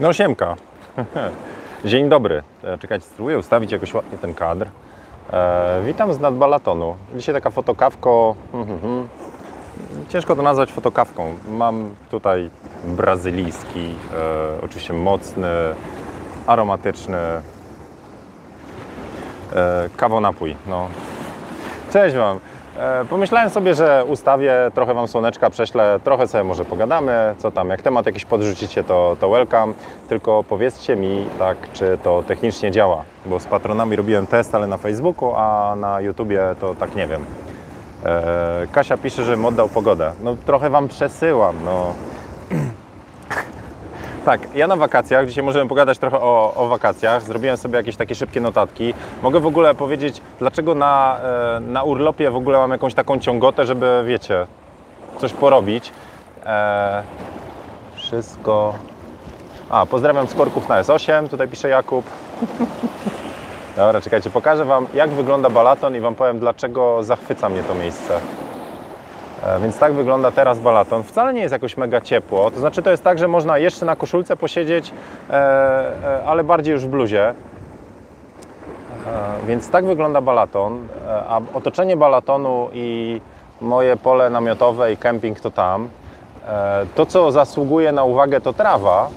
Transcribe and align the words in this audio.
No 0.00 0.12
siemka. 0.12 0.56
Dzień 1.84 2.08
dobry. 2.08 2.42
E, 2.64 2.78
Czekajcie, 2.78 3.06
spróbuję 3.06 3.38
ustawić 3.38 3.72
jakoś 3.72 3.94
ładnie 3.94 4.18
ten 4.18 4.34
kadr. 4.34 4.66
E, 5.32 5.82
witam 5.86 6.14
z 6.14 6.20
nad 6.20 6.34
Balatonu. 6.34 6.96
Dzisiaj 7.16 7.34
taka 7.34 7.50
fotokawko. 7.50 8.34
mhm, 8.54 8.70
mhm. 8.76 9.08
Ciężko 10.08 10.36
to 10.36 10.42
nazwać 10.42 10.72
fotokawką. 10.72 11.34
Mam 11.48 11.94
tutaj 12.10 12.50
brazylijski, 12.84 13.94
e, 14.58 14.64
oczywiście 14.64 14.92
mocny, 14.92 15.48
aromatyczny 16.46 17.18
e, 17.18 17.42
kawonapój. 19.96 20.56
No. 20.66 20.88
Cześć 21.92 22.16
Wam. 22.16 22.40
E, 22.80 23.04
Pomyślałem 23.04 23.50
sobie, 23.50 23.74
że 23.74 24.04
ustawię, 24.08 24.54
trochę 24.74 24.94
Wam 24.94 25.08
słoneczka 25.08 25.50
prześlę, 25.50 26.00
trochę 26.04 26.28
sobie 26.28 26.44
może 26.44 26.64
pogadamy, 26.64 27.34
co 27.38 27.50
tam, 27.50 27.70
jak 27.70 27.82
temat 27.82 28.06
jakiś 28.06 28.24
podrzucicie, 28.24 28.84
to, 28.84 29.16
to 29.20 29.30
welcome, 29.30 29.72
tylko 30.08 30.44
powiedzcie 30.44 30.96
mi 30.96 31.26
tak, 31.38 31.56
czy 31.72 31.98
to 32.02 32.22
technicznie 32.22 32.70
działa, 32.70 33.04
bo 33.26 33.40
z 33.40 33.46
patronami 33.46 33.96
robiłem 33.96 34.26
test, 34.26 34.54
ale 34.54 34.66
na 34.66 34.76
Facebooku, 34.76 35.34
a 35.36 35.76
na 35.76 36.00
YouTubie 36.00 36.40
to 36.60 36.74
tak 36.74 36.94
nie 36.96 37.06
wiem. 37.06 37.24
E, 38.04 38.66
Kasia 38.72 38.96
pisze, 38.96 39.24
że 39.24 39.46
oddał 39.46 39.68
pogodę. 39.68 40.12
No 40.22 40.36
trochę 40.46 40.70
Wam 40.70 40.88
przesyłam, 40.88 41.56
no. 41.64 41.94
Tak, 44.24 44.54
ja 44.54 44.66
na 44.66 44.76
wakacjach, 44.76 45.26
dzisiaj 45.26 45.44
możemy 45.44 45.68
pogadać 45.68 45.98
trochę 45.98 46.20
o, 46.20 46.54
o 46.54 46.68
wakacjach. 46.68 47.22
Zrobiłem 47.22 47.56
sobie 47.56 47.76
jakieś 47.76 47.96
takie 47.96 48.14
szybkie 48.14 48.40
notatki. 48.40 48.94
Mogę 49.22 49.40
w 49.40 49.46
ogóle 49.46 49.74
powiedzieć, 49.74 50.20
dlaczego 50.38 50.74
na, 50.74 51.20
e, 51.56 51.60
na 51.60 51.82
urlopie 51.82 52.30
w 52.30 52.36
ogóle 52.36 52.58
mam 52.58 52.70
jakąś 52.70 52.94
taką 52.94 53.18
ciągotę, 53.18 53.66
żeby, 53.66 54.04
wiecie, 54.06 54.46
coś 55.18 55.32
porobić. 55.32 55.92
E, 56.46 57.02
wszystko... 57.94 58.74
A, 59.70 59.86
pozdrawiam 59.86 60.26
z 60.26 60.34
korków 60.34 60.68
na 60.68 60.82
S8, 60.82 61.28
tutaj 61.28 61.48
pisze 61.48 61.68
Jakub. 61.68 62.04
Dobra, 63.76 64.00
czekajcie, 64.00 64.30
pokażę 64.30 64.64
Wam, 64.64 64.86
jak 64.94 65.10
wygląda 65.10 65.50
Balaton 65.50 65.96
i 65.96 66.00
Wam 66.00 66.14
powiem, 66.14 66.38
dlaczego 66.38 67.02
zachwyca 67.02 67.48
mnie 67.48 67.62
to 67.62 67.74
miejsce. 67.74 68.20
E, 69.46 69.60
Więc 69.60 69.78
tak 69.78 69.92
wygląda 69.92 70.30
teraz 70.30 70.58
balaton. 70.58 71.02
Wcale 71.02 71.34
nie 71.34 71.40
jest 71.40 71.52
jakoś 71.52 71.76
mega 71.76 72.00
ciepło. 72.00 72.50
To 72.50 72.60
znaczy, 72.60 72.82
to 72.82 72.90
jest 72.90 73.04
tak, 73.04 73.18
że 73.18 73.28
można 73.28 73.58
jeszcze 73.58 73.86
na 73.86 73.96
koszulce 73.96 74.36
posiedzieć, 74.36 74.92
e, 75.30 75.34
e, 75.34 76.24
ale 76.26 76.44
bardziej 76.44 76.72
już 76.72 76.84
w 76.84 76.88
bluzie. 76.88 77.34
Więc 79.46 79.70
tak 79.70 79.84
wygląda 79.84 80.20
balaton. 80.20 80.88
A 81.28 81.40
otoczenie 81.54 81.96
balatonu 81.96 82.68
i 82.72 83.20
moje 83.60 83.96
pole 83.96 84.30
namiotowe 84.30 84.92
i 84.92 84.96
kemping 84.96 85.40
to 85.40 85.50
tam. 85.50 85.88
To, 86.94 87.06
co 87.06 87.32
zasługuje 87.32 87.92
na 87.92 88.04
uwagę, 88.04 88.40
to 88.40 88.52
trawa. 88.52 89.08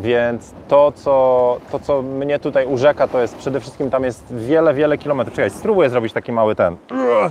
Więc 0.00 0.54
to 0.68 0.92
co, 0.92 1.56
to, 1.72 1.78
co 1.78 2.02
mnie 2.02 2.38
tutaj 2.38 2.66
urzeka, 2.66 3.08
to 3.08 3.20
jest 3.20 3.36
przede 3.36 3.60
wszystkim 3.60 3.90
tam 3.90 4.04
jest 4.04 4.34
wiele, 4.34 4.74
wiele 4.74 4.98
kilometrów. 4.98 5.36
Czekaj, 5.36 5.50
spróbuję 5.50 5.90
zrobić 5.90 6.12
taki 6.12 6.32
mały 6.32 6.54
ten 6.54 6.76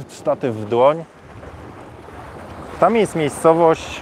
statyw 0.07 0.55
w 0.55 0.65
dłoń. 0.65 1.03
Tam 2.81 2.95
jest 2.95 3.15
miejscowość 3.15 4.01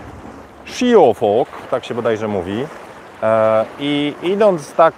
Shiofok, 0.65 1.47
tak 1.71 1.85
się 1.85 1.93
bodajże 1.93 2.27
mówi. 2.27 2.67
E, 3.23 3.65
I 3.79 4.13
idąc 4.23 4.73
tak 4.73 4.93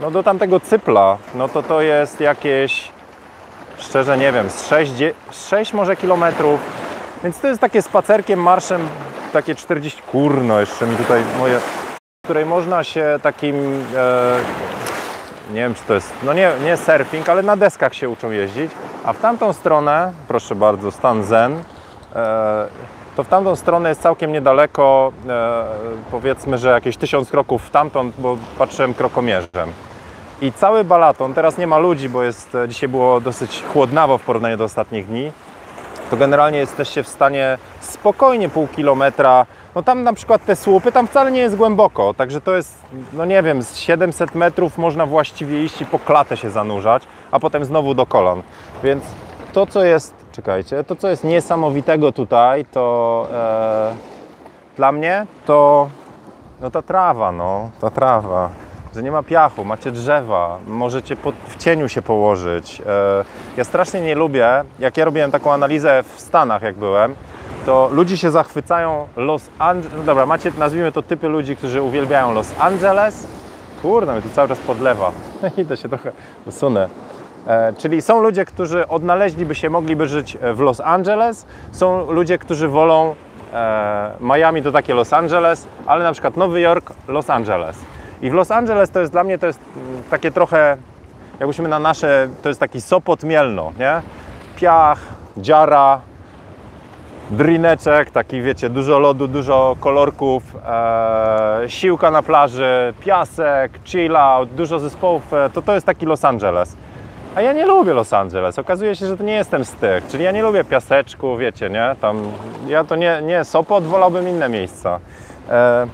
no 0.00 0.10
do 0.10 0.22
tamtego 0.22 0.60
cypla, 0.60 1.18
no 1.34 1.48
to 1.48 1.62
to 1.62 1.80
jest 1.80 2.20
jakieś, 2.20 2.92
szczerze 3.78 4.18
nie 4.18 4.32
wiem, 4.32 4.50
z 4.50 4.66
6, 4.66 4.92
dzie- 4.92 5.14
z 5.30 5.48
6 5.48 5.72
może 5.72 5.96
kilometrów. 5.96 6.60
Więc 7.22 7.40
to 7.40 7.48
jest 7.48 7.60
takie 7.60 7.82
spacerkiem, 7.82 8.40
marszem, 8.42 8.88
takie 9.32 9.54
40, 9.54 10.02
kurno, 10.02 10.60
jeszcze 10.60 10.86
mi 10.86 10.96
tutaj 10.96 11.22
moje, 11.38 11.58
w 11.58 12.24
której 12.24 12.46
można 12.46 12.84
się 12.84 13.18
takim, 13.22 13.84
e, 13.96 14.36
nie 15.50 15.60
wiem 15.60 15.74
czy 15.74 15.82
to 15.82 15.94
jest, 15.94 16.12
no 16.22 16.32
nie, 16.32 16.52
nie 16.64 16.76
surfing, 16.76 17.28
ale 17.28 17.42
na 17.42 17.56
deskach 17.56 17.94
się 17.94 18.08
uczą 18.08 18.30
jeździć. 18.30 18.70
A 19.04 19.12
w 19.12 19.18
tamtą 19.18 19.52
stronę, 19.52 20.12
proszę 20.28 20.54
bardzo, 20.54 20.90
stan 20.90 21.24
Zen, 21.24 21.62
e, 22.16 22.66
to 23.16 23.24
w 23.24 23.28
tamtą 23.28 23.56
stronę 23.56 23.88
jest 23.88 24.02
całkiem 24.02 24.32
niedaleko, 24.32 25.12
e, 25.28 25.64
powiedzmy, 26.10 26.58
że 26.58 26.68
jakieś 26.68 26.96
tysiąc 26.96 27.30
kroków 27.30 27.62
w 27.62 27.70
tamtą, 27.70 28.10
bo 28.18 28.36
patrzyłem 28.58 28.94
krokomierzem. 28.94 29.72
I 30.42 30.52
cały 30.52 30.84
balaton, 30.84 31.34
teraz 31.34 31.58
nie 31.58 31.66
ma 31.66 31.78
ludzi, 31.78 32.08
bo 32.08 32.22
jest, 32.22 32.54
e, 32.54 32.68
dzisiaj 32.68 32.88
było 32.88 33.20
dosyć 33.20 33.62
chłodnawo 33.72 34.18
w 34.18 34.22
porównaniu 34.22 34.56
do 34.56 34.64
ostatnich 34.64 35.06
dni, 35.06 35.32
to 36.10 36.16
generalnie 36.16 36.58
jesteście 36.58 37.02
w 37.02 37.08
stanie 37.08 37.58
spokojnie 37.80 38.48
pół 38.48 38.68
kilometra, 38.68 39.46
no 39.74 39.82
tam 39.82 40.02
na 40.02 40.12
przykład 40.12 40.44
te 40.44 40.56
słupy, 40.56 40.92
tam 40.92 41.06
wcale 41.06 41.32
nie 41.32 41.40
jest 41.40 41.56
głęboko, 41.56 42.14
także 42.14 42.40
to 42.40 42.56
jest, 42.56 42.78
no 43.12 43.24
nie 43.24 43.42
wiem, 43.42 43.62
z 43.62 43.76
700 43.76 44.34
metrów 44.34 44.78
można 44.78 45.06
właściwie 45.06 45.64
iść 45.64 45.80
i 45.80 45.86
po 45.86 45.98
klatę 45.98 46.36
się 46.36 46.50
zanurzać, 46.50 47.02
a 47.30 47.40
potem 47.40 47.64
znowu 47.64 47.94
do 47.94 48.06
kolan. 48.06 48.42
Więc 48.82 49.04
to, 49.52 49.66
co 49.66 49.84
jest, 49.84 50.23
czekajcie, 50.34 50.84
to, 50.84 50.96
co 50.96 51.08
jest 51.08 51.24
niesamowitego 51.24 52.12
tutaj, 52.12 52.64
to 52.64 53.26
e, 53.32 53.94
dla 54.76 54.92
mnie, 54.92 55.26
to 55.46 55.88
no 56.60 56.70
ta 56.70 56.82
trawa, 56.82 57.32
no, 57.32 57.70
ta 57.80 57.90
trawa. 57.90 58.50
Że 58.94 59.02
nie 59.02 59.12
ma 59.12 59.22
piachu, 59.22 59.64
macie 59.64 59.90
drzewa, 59.90 60.58
możecie 60.66 61.16
pod, 61.16 61.34
w 61.48 61.56
cieniu 61.56 61.88
się 61.88 62.02
położyć. 62.02 62.80
E, 62.80 62.84
ja 63.56 63.64
strasznie 63.64 64.00
nie 64.00 64.14
lubię, 64.14 64.64
jak 64.78 64.96
ja 64.96 65.04
robiłem 65.04 65.30
taką 65.30 65.52
analizę 65.52 66.02
w 66.14 66.20
Stanach, 66.20 66.62
jak 66.62 66.76
byłem, 66.76 67.14
to 67.66 67.88
ludzie 67.92 68.16
się 68.16 68.30
zachwycają 68.30 69.06
Los 69.16 69.50
Angeles. 69.58 69.92
No 69.96 70.02
dobra, 70.02 70.26
macie, 70.26 70.52
nazwijmy 70.58 70.92
to 70.92 71.02
typy 71.02 71.28
ludzi, 71.28 71.56
którzy 71.56 71.82
uwielbiają 71.82 72.32
Los 72.32 72.54
Angeles. 72.58 73.26
Kurde, 73.82 74.12
mnie 74.12 74.22
tu 74.22 74.28
cały 74.28 74.48
czas 74.48 74.58
podlewa. 74.58 75.12
Idę 75.58 75.76
się 75.76 75.88
trochę 75.88 76.12
usunę. 76.46 76.88
E, 77.46 77.72
czyli 77.72 78.02
są 78.02 78.22
ludzie, 78.22 78.44
którzy 78.44 78.88
odnaleźliby 78.88 79.54
się, 79.54 79.70
mogliby 79.70 80.08
żyć 80.08 80.38
w 80.54 80.60
Los 80.60 80.80
Angeles. 80.80 81.46
Są 81.72 82.10
ludzie, 82.10 82.38
którzy 82.38 82.68
wolą 82.68 83.14
e, 83.52 84.10
Miami 84.20 84.62
to 84.62 84.72
takie 84.72 84.94
Los 84.94 85.12
Angeles, 85.12 85.68
ale 85.86 86.04
na 86.04 86.12
przykład 86.12 86.36
Nowy 86.36 86.60
Jork, 86.60 86.92
Los 87.08 87.30
Angeles. 87.30 87.76
I 88.22 88.30
w 88.30 88.34
Los 88.34 88.50
Angeles 88.50 88.90
to 88.90 89.00
jest 89.00 89.12
dla 89.12 89.24
mnie 89.24 89.38
to 89.38 89.46
jest 89.46 89.60
mm, 89.76 90.02
takie 90.10 90.30
trochę, 90.30 90.76
jakbyśmy 91.40 91.68
na 91.68 91.78
nasze, 91.78 92.28
to 92.42 92.48
jest 92.48 92.60
taki 92.60 92.80
Sopot 92.80 93.22
Mielno, 93.22 93.72
nie? 93.78 94.02
Piach, 94.56 95.00
dziara, 95.36 96.00
drineczek, 97.30 98.10
taki 98.10 98.42
wiecie, 98.42 98.70
dużo 98.70 98.98
lodu, 98.98 99.28
dużo 99.28 99.76
kolorków, 99.80 100.42
e, 100.66 101.62
siłka 101.66 102.10
na 102.10 102.22
plaży, 102.22 102.94
piasek, 103.00 103.78
chill 103.84 104.16
out, 104.16 104.50
dużo 104.50 104.78
zespołów, 104.78 105.32
e, 105.34 105.50
to 105.50 105.62
to 105.62 105.74
jest 105.74 105.86
taki 105.86 106.06
Los 106.06 106.24
Angeles. 106.24 106.76
A 107.36 107.42
ja 107.42 107.52
nie 107.52 107.66
lubię 107.66 107.92
Los 107.92 108.12
Angeles. 108.12 108.58
Okazuje 108.58 108.96
się, 108.96 109.06
że 109.06 109.16
to 109.16 109.24
nie 109.24 109.34
jestem 109.34 109.64
z 109.64 109.72
tych. 109.72 110.06
Czyli 110.06 110.24
ja 110.24 110.32
nie 110.32 110.42
lubię 110.42 110.64
piaseczku, 110.64 111.36
wiecie, 111.36 111.70
nie? 111.70 111.96
Tam, 112.00 112.22
ja 112.66 112.84
to 112.84 112.96
nie, 112.96 113.22
nie 113.22 113.44
Sopot, 113.44 113.84
wolałbym 113.84 114.28
inne 114.28 114.48
miejsca. 114.48 115.00
E, 115.50 115.86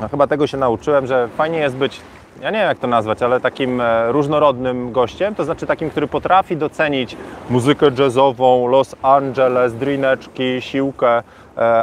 no 0.00 0.08
chyba 0.08 0.26
tego 0.26 0.46
się 0.46 0.56
nauczyłem, 0.56 1.06
że 1.06 1.28
fajnie 1.36 1.58
jest 1.58 1.76
być, 1.76 2.00
ja 2.42 2.50
nie 2.50 2.58
wiem 2.58 2.68
jak 2.68 2.78
to 2.78 2.86
nazwać, 2.86 3.22
ale 3.22 3.40
takim 3.40 3.80
e, 3.80 4.12
różnorodnym 4.12 4.92
gościem, 4.92 5.34
to 5.34 5.44
znaczy 5.44 5.66
takim, 5.66 5.90
który 5.90 6.06
potrafi 6.06 6.56
docenić 6.56 7.16
muzykę 7.50 7.90
jazzową, 7.98 8.66
Los 8.66 8.96
Angeles, 9.02 9.74
drineczki, 9.74 10.60
siłkę, 10.60 11.18
e, 11.18 11.22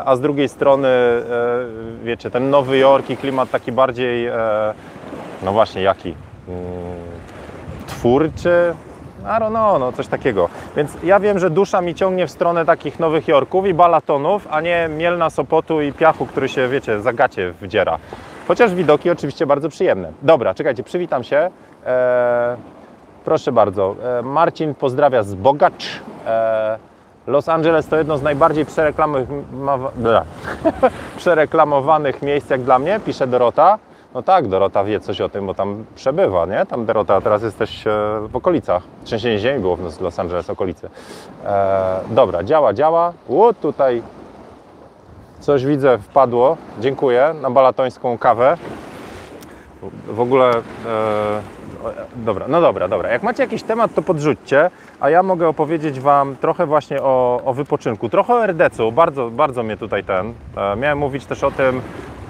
a 0.05 0.15
z 0.15 0.21
drugiej 0.21 0.49
strony, 0.49 0.87
e, 0.87 1.23
wiecie, 2.03 2.31
ten 2.31 2.49
Nowy 2.49 2.77
Jork 2.77 3.09
i 3.09 3.17
klimat 3.17 3.49
taki 3.51 3.71
bardziej, 3.71 4.29
no 5.43 5.51
właśnie, 5.51 5.81
jaki? 5.81 6.15
Mm, 6.47 6.61
twórczy, 7.87 8.73
I 9.25 9.39
don't 9.39 9.49
know, 9.49 9.79
no 9.79 9.91
coś 9.91 10.07
takiego. 10.07 10.49
Więc 10.75 10.97
ja 11.03 11.19
wiem, 11.19 11.39
że 11.39 11.49
dusza 11.49 11.81
mi 11.81 11.95
ciągnie 11.95 12.27
w 12.27 12.31
stronę 12.31 12.65
takich 12.65 12.99
Nowych 12.99 13.27
Jorków 13.27 13.65
i 13.65 13.73
Balatonów, 13.73 14.47
a 14.51 14.61
nie 14.61 14.89
Mielna, 14.97 15.29
Sopotu 15.29 15.81
i 15.81 15.93
piachu, 15.93 16.25
który 16.25 16.49
się, 16.49 16.67
wiecie, 16.67 17.01
za 17.01 17.13
gacie 17.13 17.53
wdziera. 17.61 17.97
Chociaż 18.47 18.75
widoki 18.75 19.09
oczywiście 19.09 19.45
bardzo 19.45 19.69
przyjemne. 19.69 20.11
Dobra, 20.21 20.53
czekajcie, 20.53 20.83
przywitam 20.83 21.23
się. 21.23 21.37
Eee, 21.37 21.51
proszę 23.25 23.51
bardzo. 23.51 23.95
E, 24.19 24.21
Marcin 24.21 24.75
pozdrawia 24.75 25.23
z 25.23 25.35
Bogacz. 25.35 25.85
E, 26.27 26.77
Los 27.27 27.49
Angeles 27.49 27.87
to 27.87 27.97
jedno 27.97 28.17
z 28.17 28.21
najbardziej 28.21 28.65
przereklamowanych 31.17 32.21
miejsc 32.21 32.49
jak 32.49 32.61
dla 32.61 32.79
mnie, 32.79 32.99
pisze 33.05 33.27
Dorota. 33.27 33.77
No 34.15 34.23
tak, 34.23 34.47
Dorota 34.47 34.83
wie 34.83 34.99
coś 34.99 35.21
o 35.21 35.29
tym, 35.29 35.45
bo 35.45 35.53
tam 35.53 35.85
przebywa, 35.95 36.45
nie? 36.45 36.65
Tam 36.65 36.85
Dorota, 36.85 37.21
teraz 37.21 37.43
jesteś 37.43 37.87
e, 37.87 37.91
w 38.27 38.35
okolicach. 38.35 38.83
Trzęsienie 39.03 39.39
ziemi 39.39 39.59
było 39.59 39.75
w 39.75 40.01
Los 40.01 40.19
Angeles, 40.19 40.49
okolicy. 40.49 40.89
E, 41.45 41.99
dobra, 42.09 42.43
działa, 42.43 42.73
działa. 42.73 43.13
U, 43.27 43.53
tutaj 43.53 44.01
coś 45.39 45.65
widzę, 45.65 45.97
wpadło. 45.97 46.57
Dziękuję 46.79 47.35
na 47.41 47.49
balatońską 47.51 48.17
kawę. 48.17 48.57
W 50.07 50.19
ogóle, 50.19 50.49
e, 50.49 50.55
o, 51.83 51.89
dobra, 52.15 52.45
no 52.47 52.61
dobra, 52.61 52.87
dobra. 52.87 53.09
Jak 53.09 53.23
macie 53.23 53.43
jakiś 53.43 53.63
temat, 53.63 53.93
to 53.93 54.01
podrzućcie, 54.01 54.71
a 54.99 55.09
ja 55.09 55.23
mogę 55.23 55.47
opowiedzieć 55.47 55.99
Wam 55.99 56.35
trochę 56.35 56.65
właśnie 56.65 57.01
o, 57.01 57.41
o 57.45 57.53
wypoczynku, 57.53 58.09
trochę 58.09 58.33
o 58.33 58.47
RDC-u, 58.47 58.91
bardzo, 58.91 59.29
bardzo 59.29 59.63
mnie 59.63 59.77
tutaj 59.77 60.03
ten. 60.03 60.33
E, 60.57 60.75
miałem 60.75 60.97
mówić 60.97 61.25
też 61.25 61.43
o 61.43 61.51
tym, 61.51 61.81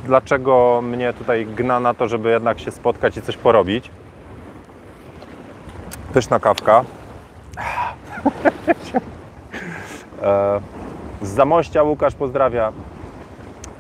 dlaczego 0.06 0.81
mnie 0.84 1.13
tutaj 1.13 1.46
gna 1.46 1.80
na 1.80 1.94
to, 1.94 2.07
żeby 2.07 2.30
jednak 2.30 2.60
się 2.60 2.72
spotkać 2.72 3.18
i 3.18 3.22
coś 3.22 3.38
porobić. 3.38 3.92
Pyszna 6.13 6.40
kawka. 6.40 6.84
E, 10.24 10.60
Z 11.22 11.30
Zamościa 11.30 11.84
Łukasz 11.84 12.16
pozdrawia. 12.16 12.72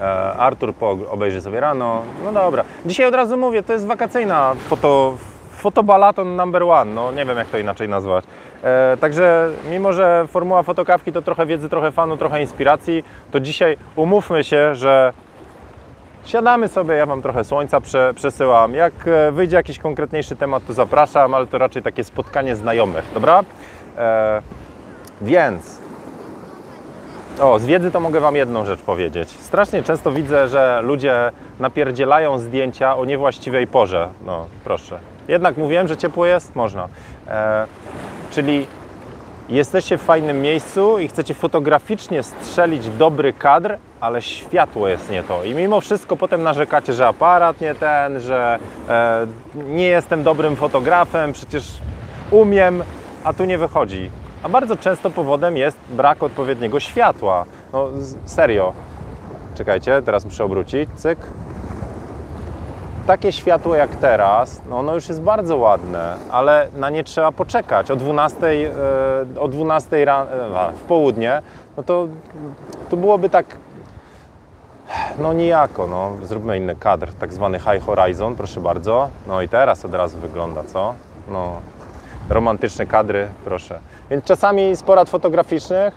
E, 0.01 0.03
Artur 0.33 0.73
obejrzy 1.11 1.41
sobie 1.41 1.59
rano. 1.59 2.01
No 2.23 2.31
dobra. 2.31 2.63
Dzisiaj 2.85 3.05
od 3.07 3.15
razu 3.15 3.37
mówię, 3.37 3.63
to 3.63 3.73
jest 3.73 3.85
wakacyjna 3.87 4.55
foto, 4.69 5.17
fotobalaton 5.51 6.35
number 6.35 6.63
one. 6.63 6.93
No 6.93 7.11
nie 7.11 7.25
wiem 7.25 7.37
jak 7.37 7.47
to 7.47 7.57
inaczej 7.57 7.89
nazwać. 7.89 8.25
E, 8.63 8.97
także 8.97 9.49
mimo, 9.69 9.93
że 9.93 10.27
formuła 10.27 10.63
fotokawki 10.63 11.11
to 11.11 11.21
trochę 11.21 11.45
wiedzy, 11.45 11.69
trochę 11.69 11.91
fanu, 11.91 12.17
trochę 12.17 12.41
inspiracji, 12.41 13.03
to 13.31 13.39
dzisiaj 13.39 13.77
umówmy 13.95 14.43
się, 14.43 14.75
że 14.75 15.13
siadamy 16.25 16.67
sobie, 16.67 16.93
ja 16.95 17.05
Wam 17.05 17.21
trochę 17.21 17.43
słońca 17.43 17.81
prze, 17.81 18.13
przesyłam. 18.13 18.73
Jak 18.73 18.93
e, 19.07 19.31
wyjdzie 19.31 19.55
jakiś 19.55 19.79
konkretniejszy 19.79 20.35
temat, 20.35 20.65
to 20.67 20.73
zapraszam, 20.73 21.33
ale 21.33 21.47
to 21.47 21.57
raczej 21.57 21.81
takie 21.83 22.03
spotkanie 22.03 22.55
znajomych, 22.55 23.05
dobra? 23.13 23.43
E, 23.97 24.41
więc 25.21 25.81
o, 27.41 27.59
z 27.59 27.65
wiedzy 27.65 27.91
to 27.91 27.99
mogę 27.99 28.19
Wam 28.19 28.35
jedną 28.35 28.65
rzecz 28.65 28.81
powiedzieć. 28.81 29.29
Strasznie 29.29 29.83
często 29.83 30.11
widzę, 30.11 30.47
że 30.47 30.81
ludzie 30.83 31.31
napierdzielają 31.59 32.39
zdjęcia 32.39 32.97
o 32.97 33.05
niewłaściwej 33.05 33.67
porze. 33.67 34.09
No, 34.25 34.47
proszę. 34.63 34.99
Jednak 35.27 35.57
mówiłem, 35.57 35.87
że 35.87 35.97
ciepło 35.97 36.25
jest? 36.25 36.55
Można. 36.55 36.87
E, 37.27 37.67
czyli 38.31 38.67
jesteście 39.49 39.97
w 39.97 40.01
fajnym 40.01 40.41
miejscu 40.41 40.99
i 40.99 41.07
chcecie 41.07 41.33
fotograficznie 41.33 42.23
strzelić 42.23 42.89
dobry 42.89 43.33
kadr, 43.33 43.77
ale 43.99 44.21
światło 44.21 44.87
jest 44.87 45.11
nie 45.11 45.23
to. 45.23 45.43
I 45.43 45.55
mimo 45.55 45.81
wszystko 45.81 46.17
potem 46.17 46.43
narzekacie, 46.43 46.93
że 46.93 47.07
aparat 47.07 47.61
nie 47.61 47.75
ten, 47.75 48.19
że 48.19 48.59
e, 48.89 49.27
nie 49.55 49.87
jestem 49.87 50.23
dobrym 50.23 50.55
fotografem, 50.55 51.33
przecież 51.33 51.63
umiem, 52.31 52.83
a 53.23 53.33
tu 53.33 53.45
nie 53.45 53.57
wychodzi. 53.57 54.11
A 54.43 54.49
bardzo 54.49 54.77
często 54.77 55.09
powodem 55.09 55.57
jest 55.57 55.77
brak 55.89 56.23
odpowiedniego 56.23 56.79
światła. 56.79 57.45
No 57.73 57.89
serio. 58.25 58.73
Czekajcie, 59.55 60.01
teraz 60.01 60.25
muszę 60.25 60.43
obrócić. 60.43 60.89
Cyk. 60.95 61.19
Takie 63.07 63.31
światło 63.31 63.75
jak 63.75 63.95
teraz, 63.95 64.61
no 64.69 64.79
ono 64.79 64.95
już 64.95 65.09
jest 65.09 65.21
bardzo 65.21 65.57
ładne, 65.57 66.15
ale 66.31 66.67
na 66.75 66.89
nie 66.89 67.03
trzeba 67.03 67.31
poczekać. 67.31 67.91
O 67.91 67.95
12, 67.95 68.47
e, 69.35 69.39
o 69.39 69.47
12 69.47 70.05
ran, 70.05 70.27
e, 70.27 70.71
w 70.71 70.81
południe, 70.81 71.41
no 71.77 71.83
to, 71.83 72.07
to 72.89 72.97
byłoby 72.97 73.29
tak 73.29 73.45
no 75.19 75.33
nijako, 75.33 75.87
no. 75.87 76.11
Zróbmy 76.23 76.57
inny 76.57 76.75
kadr, 76.75 77.13
tak 77.19 77.33
zwany 77.33 77.59
High 77.59 77.85
Horizon, 77.85 78.35
proszę 78.35 78.61
bardzo. 78.61 79.09
No 79.27 79.41
i 79.41 79.49
teraz 79.49 79.85
od 79.85 79.93
razu 79.93 80.17
wygląda, 80.17 80.63
co? 80.63 80.93
No, 81.27 81.61
romantyczne 82.29 82.85
kadry, 82.85 83.27
proszę. 83.43 83.79
Więc 84.09 84.25
czasami 84.25 84.75
z 84.75 84.83
porad 84.83 85.09
fotograficznych, 85.09 85.93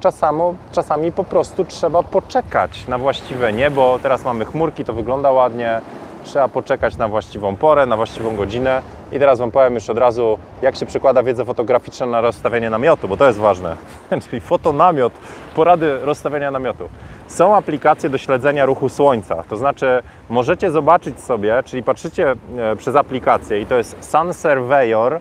czasami, 0.00 0.42
czasami 0.72 1.12
po 1.12 1.24
prostu 1.24 1.64
trzeba 1.64 2.02
poczekać 2.02 2.88
na 2.88 2.98
właściwe 2.98 3.52
niebo. 3.52 3.98
Teraz 4.02 4.24
mamy 4.24 4.44
chmurki, 4.44 4.84
to 4.84 4.92
wygląda 4.92 5.32
ładnie. 5.32 5.80
Trzeba 6.24 6.48
poczekać 6.48 6.96
na 6.96 7.08
właściwą 7.08 7.56
porę, 7.56 7.86
na 7.86 7.96
właściwą 7.96 8.36
godzinę. 8.36 8.82
I 9.12 9.18
teraz 9.18 9.38
Wam 9.38 9.50
powiem 9.50 9.74
już 9.74 9.90
od 9.90 9.98
razu, 9.98 10.38
jak 10.62 10.76
się 10.76 10.86
przekłada 10.86 11.22
wiedzę 11.22 11.44
fotograficzną 11.44 12.06
na 12.06 12.20
rozstawienie 12.20 12.70
namiotu, 12.70 13.08
bo 13.08 13.16
to 13.16 13.26
jest 13.26 13.38
ważne. 13.38 13.76
Czyli 14.30 14.40
fotonamiot, 14.40 15.12
porady 15.54 15.98
rozstawiania 16.02 16.50
namiotu. 16.50 16.88
Są 17.28 17.56
aplikacje 17.56 18.10
do 18.10 18.18
śledzenia 18.18 18.66
ruchu 18.66 18.88
słońca, 18.88 19.42
to 19.48 19.56
znaczy 19.56 20.02
możecie 20.28 20.70
zobaczyć 20.70 21.20
sobie, 21.20 21.62
czyli 21.64 21.82
patrzycie 21.82 22.34
e, 22.58 22.76
przez 22.76 22.96
aplikację 22.96 23.60
i 23.60 23.66
to 23.66 23.74
jest 23.74 24.10
Sun 24.10 24.34
Surveyor 24.34 25.14
e, 25.14 25.20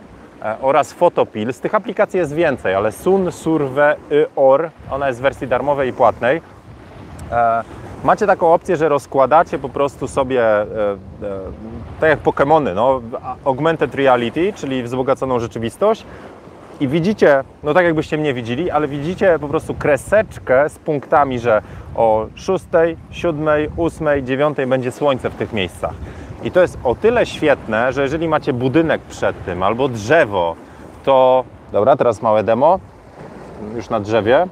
oraz 0.62 0.94
Photopil. 0.94 1.54
Z 1.54 1.60
tych 1.60 1.75
aplikacji 1.75 2.19
jest 2.19 2.34
więcej, 2.34 2.75
ale 2.75 2.92
Sun 2.92 3.31
Surveyor, 3.31 4.69
ona 4.92 5.07
jest 5.07 5.19
w 5.19 5.22
wersji 5.24 5.48
darmowej 5.48 5.90
i 5.90 5.94
płatnej. 5.94 6.42
Macie 8.04 8.28
taką 8.28 8.54
opcję, 8.54 8.78
że 8.78 8.90
rozkładacie 8.90 9.60
po 9.60 9.69
prostu 9.69 10.07
sobie, 10.07 10.44
e, 10.44 10.63
e, 10.63 10.98
tak 12.00 12.10
jak 12.10 12.24
Pokémony, 12.24 12.75
no, 12.75 13.01
augmented 13.46 13.96
reality, 13.96 14.54
czyli 14.54 14.84
wzbogaconą 14.84 15.40
rzeczywistość 15.40 16.06
i 16.80 16.88
widzicie, 16.88 17.44
no 17.63 17.74
tak 17.74 17.86
jakbyście 17.86 18.18
mnie 18.18 18.34
widzieli, 18.34 18.72
ale 18.72 18.88
widzicie 18.88 19.40
po 19.40 19.48
prostu 19.48 19.74
kreseczkę 19.74 20.69
z 20.69 20.80
punktami, 20.80 21.40
że 21.40 21.62
o 21.96 22.28
6, 22.36 22.66
7, 23.12 23.48
8, 23.78 24.25
9 24.25 24.57
będzie 24.68 24.92
słońce 24.92 25.30
w 25.30 25.36
tych 25.36 25.54
miejscach. 25.54 25.94
I 26.44 26.52
to 26.52 26.62
jest 26.62 26.78
o 26.84 26.95
tyle 26.95 27.25
świetne, 27.25 27.94
że 27.94 28.02
jeżeli 28.02 28.28
macie 28.28 28.54
budynek 28.54 29.02
przed 29.02 29.45
tym 29.45 29.63
albo 29.63 29.90
drzewo, 29.90 30.56
to... 31.04 31.44
Dobra, 31.72 31.95
teraz 31.95 32.22
małe 32.22 32.44
demo, 32.44 32.80
już 33.75 33.90
na 33.90 34.00
drzewie 34.00 34.48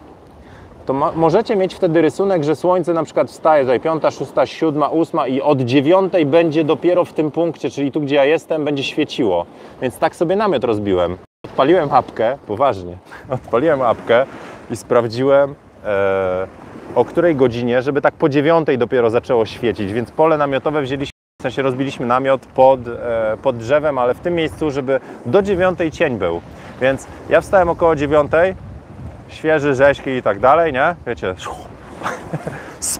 to 0.87 0.93
możecie 0.93 1.55
mieć 1.55 1.75
wtedy 1.75 2.01
rysunek, 2.01 2.43
że 2.43 2.55
słońce 2.55 2.93
na 2.93 3.03
przykład 3.03 3.31
wstaje 3.31 3.63
tutaj 3.63 3.79
5, 3.79 4.03
6, 4.03 4.31
7, 4.45 4.83
8 4.83 5.19
i 5.27 5.41
od 5.41 5.61
9 5.61 6.13
będzie 6.25 6.63
dopiero 6.63 7.05
w 7.05 7.13
tym 7.13 7.31
punkcie, 7.31 7.69
czyli 7.69 7.91
tu 7.91 8.01
gdzie 8.01 8.15
ja 8.15 8.25
jestem, 8.25 8.65
będzie 8.65 8.83
świeciło. 8.83 9.45
Więc 9.81 9.97
tak 9.97 10.15
sobie 10.15 10.35
namiot 10.35 10.63
rozbiłem. 10.63 11.17
Odpaliłem 11.45 11.91
apkę, 11.91 12.37
poważnie, 12.47 12.97
odpaliłem 13.29 13.81
apkę 13.81 14.25
i 14.71 14.75
sprawdziłem 14.75 15.55
e, 15.85 16.47
o 16.95 17.05
której 17.05 17.35
godzinie, 17.35 17.81
żeby 17.81 18.01
tak 18.01 18.13
po 18.13 18.29
9 18.29 18.67
dopiero 18.77 19.09
zaczęło 19.09 19.45
świecić, 19.45 19.93
więc 19.93 20.11
pole 20.11 20.37
namiotowe 20.37 20.81
wzięliśmy, 20.81 21.11
w 21.41 21.43
sensie 21.43 21.61
rozbiliśmy 21.61 22.05
namiot 22.05 22.45
pod, 22.45 22.79
e, 22.87 23.37
pod 23.41 23.57
drzewem, 23.57 23.97
ale 23.97 24.13
w 24.13 24.19
tym 24.19 24.35
miejscu, 24.35 24.71
żeby 24.71 24.99
do 25.25 25.41
9 25.41 25.79
cień 25.91 26.17
był. 26.17 26.41
Więc 26.81 27.07
ja 27.29 27.41
wstałem 27.41 27.69
około 27.69 27.95
9, 27.95 28.31
świeży, 29.27 29.75
rzeźki 29.75 30.09
i 30.09 30.23
tak 30.23 30.39
dalej, 30.39 30.73
nie? 30.73 30.95
Wiecie, 31.07 31.35
z 32.79 32.99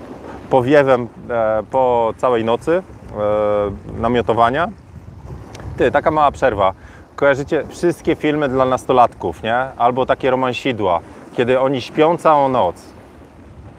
powiewem 0.50 1.08
e, 1.30 1.64
po 1.72 2.14
całej 2.18 2.46
nocy 2.46 2.72
e, 2.72 4.02
namiotowania. 4.02 4.68
Ty, 5.78 5.92
taka 5.92 6.12
mała 6.12 6.32
przerwa. 6.32 6.74
Kojarzycie 7.16 7.64
wszystkie 7.70 8.16
filmy 8.16 8.50
dla 8.50 8.66
nastolatków, 8.66 9.44
nie? 9.44 9.56
Albo 9.78 10.06
takie 10.06 10.32
romansidła, 10.32 11.00
kiedy 11.34 11.60
oni 11.60 11.82
śpią 11.82 12.18
całą 12.18 12.50
noc. 12.50 12.76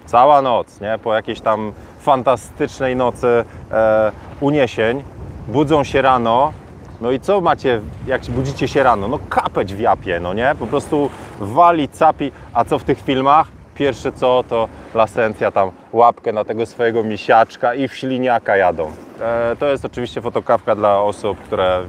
Cała 0.07 0.43
noc, 0.43 0.81
nie? 0.81 0.99
Po 1.03 1.15
jakiejś 1.15 1.41
tam 1.41 1.73
fantastycznej 2.01 2.97
nocy 2.97 3.45
e, 3.71 4.13
uniesień. 4.41 5.05
Budzą 5.49 5.85
się 5.85 6.03
rano, 6.03 6.53
no 7.01 7.11
i 7.11 7.21
co 7.21 7.41
macie, 7.41 7.81
jak 8.07 8.23
budzicie 8.23 8.69
się 8.69 8.83
rano? 8.83 9.09
No 9.09 9.19
kapeć 9.29 9.75
w 9.75 9.81
japie, 9.81 10.21
no 10.21 10.35
nie? 10.35 10.55
Po 10.59 10.67
prostu 10.67 11.11
wali, 11.41 11.89
capi. 11.89 12.33
A 12.55 12.65
co 12.65 12.79
w 12.79 12.85
tych 12.85 13.01
filmach? 13.01 13.47
Pierwsze 13.75 14.13
co, 14.13 14.45
to 14.49 14.69
lasencja 14.95 15.51
tam 15.51 15.71
łapkę 15.93 16.33
na 16.33 16.45
tego 16.45 16.67
swojego 16.67 17.05
misiaczka 17.05 17.75
i 17.75 17.89
w 17.89 17.97
śliniaka 17.97 18.57
jadą. 18.57 18.93
E, 19.21 19.57
to 19.57 19.67
jest 19.67 19.85
oczywiście 19.85 20.21
fotokawka 20.21 20.75
dla 20.75 21.03
osób, 21.03 21.39
które 21.39 21.85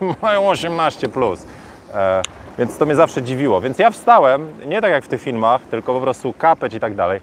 e, 0.00 0.14
mają 0.22 0.52
18+. 0.52 1.08
Plus. 1.08 1.46
E, 1.94 2.22
więc 2.58 2.78
to 2.78 2.86
mnie 2.86 2.94
zawsze 2.94 3.22
dziwiło. 3.22 3.60
Więc 3.60 3.78
ja 3.78 3.90
wstałem, 3.90 4.48
nie 4.66 4.80
tak 4.80 4.90
jak 4.90 5.04
w 5.04 5.08
tych 5.08 5.22
filmach, 5.22 5.62
tylko 5.62 5.94
po 5.94 6.00
prostu 6.00 6.32
kapeć 6.32 6.74
i 6.74 6.80
tak 6.80 6.94
dalej. 6.94 7.20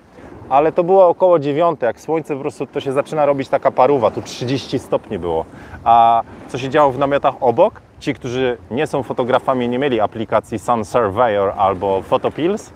Ale 0.51 0.71
to 0.71 0.83
było 0.83 1.07
około 1.07 1.39
9, 1.39 1.81
jak 1.81 2.01
słońce 2.01 2.35
po 2.35 2.65
to 2.73 2.79
się 2.79 2.91
zaczyna 2.91 3.25
robić 3.25 3.49
taka 3.49 3.71
paruwa, 3.71 4.11
tu 4.11 4.21
30 4.21 4.79
stopni 4.79 5.19
było. 5.19 5.45
A 5.83 6.21
co 6.47 6.57
się 6.57 6.69
działo 6.69 6.91
w 6.91 6.97
namiotach 6.97 7.33
obok? 7.39 7.81
Ci, 7.99 8.13
którzy 8.13 8.57
nie 8.71 8.87
są 8.87 9.03
fotografami, 9.03 9.69
nie 9.69 9.79
mieli 9.79 10.01
aplikacji 10.01 10.59
Sun 10.59 10.85
Surveyor 10.85 11.53
albo 11.57 12.01
Photopills, 12.01 12.73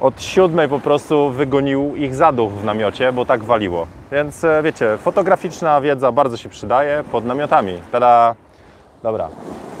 od 0.00 0.22
siódmej 0.22 0.68
po 0.68 0.78
prostu 0.78 1.30
wygonił 1.30 1.96
ich 1.96 2.14
zaduch 2.14 2.52
w 2.52 2.64
namiocie, 2.64 3.12
bo 3.12 3.24
tak 3.24 3.44
waliło. 3.44 3.86
Więc 4.12 4.44
e, 4.44 4.62
wiecie, 4.62 4.98
fotograficzna 4.98 5.80
wiedza 5.80 6.12
bardzo 6.12 6.36
się 6.36 6.48
przydaje 6.48 7.04
pod 7.12 7.24
namiotami. 7.24 7.80
Tada! 7.92 8.34
Dobra. 9.02 9.28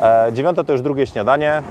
E, 0.00 0.28
dziewiąte 0.32 0.64
to 0.64 0.72
już 0.72 0.82
drugie 0.82 1.06
śniadanie. 1.06 1.62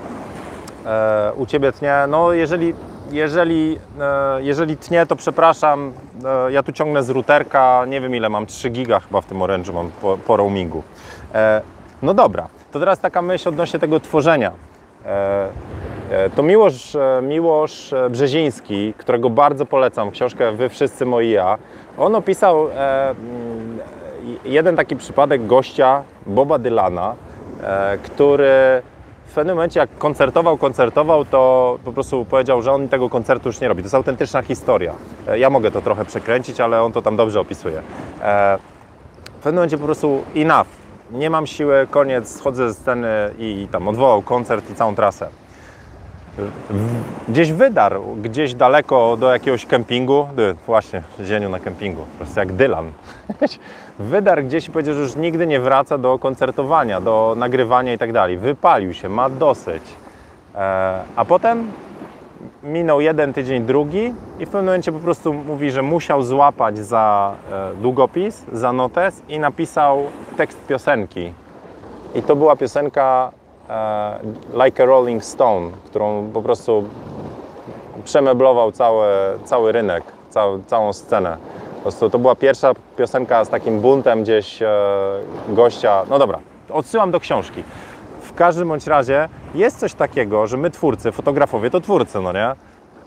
E, 0.86 1.32
u 1.36 1.46
Ciebie 1.46 1.72
tnie. 1.72 1.96
No 2.08 2.34
jeżeli, 2.34 2.74
jeżeli, 3.14 3.80
e, 4.00 4.44
jeżeli 4.44 4.78
tnie, 4.78 5.06
to 5.06 5.16
przepraszam. 5.16 5.94
E, 6.26 6.52
ja 6.52 6.64
tu 6.64 6.72
ciągnę 6.72 7.04
z 7.04 7.10
routerka. 7.10 7.86
Nie 7.88 8.02
wiem 8.02 8.16
ile 8.16 8.30
mam, 8.30 8.46
3 8.46 8.70
giga 8.70 9.00
chyba 9.00 9.22
w 9.22 9.26
tym 9.26 9.42
orężu 9.42 9.74
mam 9.74 9.92
po, 10.02 10.18
po 10.18 10.38
roamingu. 10.38 10.84
E, 11.34 11.62
no 12.02 12.14
dobra, 12.14 12.48
to 12.72 12.80
teraz 12.80 13.00
taka 13.00 13.22
myśl 13.22 13.50
odnośnie 13.50 13.80
tego 13.80 14.00
tworzenia. 14.00 14.52
To 16.36 16.44
Miłosz, 16.44 16.98
Miłosz 17.22 17.94
Brzeziński, 18.10 18.94
którego 18.98 19.30
bardzo 19.30 19.66
polecam, 19.66 20.12
książkę 20.12 20.52
Wy 20.52 20.70
wszyscy 20.70 21.06
moi 21.06 21.30
ja. 21.30 21.58
On 21.98 22.16
opisał 22.16 22.70
mm, 22.70 23.80
jeden 24.46 24.76
taki 24.76 24.96
przypadek 24.96 25.48
gościa, 25.48 26.04
Boba 26.26 26.60
Dylana, 26.60 27.16
który 28.04 28.82
w 29.34 29.36
pewnym 29.36 29.56
momencie 29.56 29.80
jak 29.80 29.98
koncertował, 29.98 30.58
koncertował, 30.58 31.26
to 31.26 31.80
po 31.86 31.94
prostu 31.94 32.26
powiedział, 32.26 32.62
że 32.62 32.72
on 32.72 32.90
tego 32.90 33.10
koncertu 33.10 33.50
już 33.50 33.62
nie 33.62 33.68
robi. 33.68 33.82
To 33.82 33.86
jest 33.86 33.96
autentyczna 33.96 34.42
historia. 34.42 34.94
E, 35.28 35.40
Ja 35.40 35.50
mogę 35.50 35.72
to 35.72 35.82
trochę 35.82 36.06
przekręcić, 36.06 36.60
ale 36.60 36.84
on 36.84 36.92
to 36.92 37.02
tam 37.02 37.16
dobrze 37.16 37.40
opisuje. 37.40 37.82
E, 38.22 38.58
w 39.26 39.44
pewnym 39.44 39.56
momencie 39.56 39.78
po 39.78 39.86
prostu 39.86 40.24
enough. 40.36 40.68
Nie 41.12 41.30
mam 41.30 41.48
siły, 41.48 41.88
koniec, 41.92 42.36
schodzę 42.38 42.68
ze 42.68 42.74
sceny 42.80 43.08
i 43.40 43.68
tam 43.72 43.88
odwołał 43.88 44.22
koncert 44.22 44.70
i 44.72 44.76
całą 44.76 44.96
trasę. 44.96 45.30
Gdzieś 47.30 47.52
wydarł, 47.52 48.04
gdzieś 48.22 48.54
daleko 48.54 49.18
do 49.18 49.34
jakiegoś 49.34 49.66
kempingu, 49.66 50.28
właśnie, 50.66 51.04
zieniu 51.26 51.50
na 51.50 51.60
kempingu, 51.60 52.02
po 52.02 52.18
prostu 52.18 52.40
jak 52.40 52.52
Dylan. 52.54 52.92
Wydarł 54.00 54.44
gdzieś 54.44 54.68
i 54.68 54.72
powiedział, 54.72 54.96
że 54.96 55.02
już 55.02 55.16
nigdy 55.16 55.48
nie 55.48 55.60
wraca 55.60 55.98
do 55.98 56.20
koncertowania, 56.20 57.02
do 57.02 57.34
nagrywania 57.38 57.94
i 57.94 57.98
tak 57.98 58.14
dalej. 58.14 58.38
Wypalił 58.38 58.94
się, 58.94 59.10
ma 59.10 59.30
dosyć. 59.30 59.84
E, 60.56 61.04
a 61.16 61.26
potem 61.26 61.72
minął 62.64 63.02
jeden 63.02 63.34
tydzień, 63.34 63.64
drugi 63.64 64.14
i 64.40 64.46
w 64.46 64.50
pewnym 64.50 64.66
momencie 64.66 64.92
po 64.92 65.00
prostu 65.00 65.34
mówi, 65.34 65.72
że 65.72 65.82
musiał 65.82 66.24
złapać 66.24 66.78
za 66.78 67.36
e, 67.52 67.76
długopis, 67.76 68.46
za 68.52 68.74
notes 68.74 69.22
i 69.30 69.40
napisał 69.40 70.04
tekst 70.38 70.68
piosenki. 70.68 71.34
I 72.16 72.22
to 72.22 72.36
była 72.36 72.56
piosenka 72.56 73.32
e, 73.70 74.20
Like 74.66 74.84
a 74.84 74.86
Rolling 74.86 75.24
Stone, 75.24 75.72
którą 75.86 76.30
po 76.34 76.42
prostu 76.42 76.84
przemeblował 78.04 78.72
cały, 78.72 79.08
cały 79.46 79.72
rynek, 79.72 80.04
cał, 80.30 80.64
całą 80.64 80.94
scenę. 80.94 81.38
Po 81.84 81.90
prostu 81.90 82.10
to 82.10 82.20
była 82.20 82.36
pierwsza 82.36 82.74
piosenka 82.98 83.46
z 83.46 83.50
takim 83.50 83.80
buntem 83.80 84.24
gdzieś 84.24 84.62
e, 84.62 84.68
gościa. 85.48 86.04
No 86.10 86.20
dobra, 86.20 86.40
odsyłam 86.70 87.12
do 87.12 87.20
książki. 87.20 87.64
W 88.22 88.34
każdym 88.34 88.68
bądź 88.68 88.88
razie 88.88 89.30
jest 89.56 89.80
coś 89.80 89.94
takiego, 89.94 90.48
że 90.48 90.58
my 90.58 90.70
twórcy, 90.70 91.12
fotografowie 91.12 91.70
to 91.70 91.82
twórcy, 91.82 92.22
no 92.22 92.34
nie? 92.34 92.52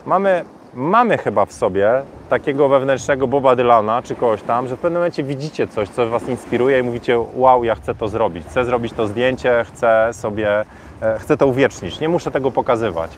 Mamy, 0.05 0.45
mamy 0.73 1.17
chyba 1.17 1.45
w 1.45 1.53
sobie 1.53 2.01
takiego 2.29 2.69
wewnętrznego 2.69 3.27
Boba 3.27 3.55
Dylana 3.55 4.01
czy 4.01 4.15
kogoś 4.15 4.41
tam, 4.41 4.67
że 4.67 4.77
w 4.77 4.79
pewnym 4.79 5.01
momencie 5.01 5.23
widzicie 5.23 5.67
coś, 5.67 5.89
co 5.89 6.09
Was 6.09 6.29
inspiruje 6.29 6.79
i 6.79 6.83
mówicie 6.83 7.19
wow, 7.35 7.63
ja 7.63 7.75
chcę 7.75 7.95
to 7.95 8.07
zrobić, 8.07 8.45
chcę 8.47 8.65
zrobić 8.65 8.93
to 8.93 9.07
zdjęcie, 9.07 9.65
chcę 9.67 10.09
sobie, 10.11 10.65
e, 11.01 11.19
chcę 11.19 11.37
to 11.37 11.47
uwiecznić, 11.47 11.99
nie 11.99 12.09
muszę 12.09 12.31
tego 12.31 12.51
pokazywać. 12.51 13.11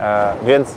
E, 0.00 0.32
więc 0.44 0.76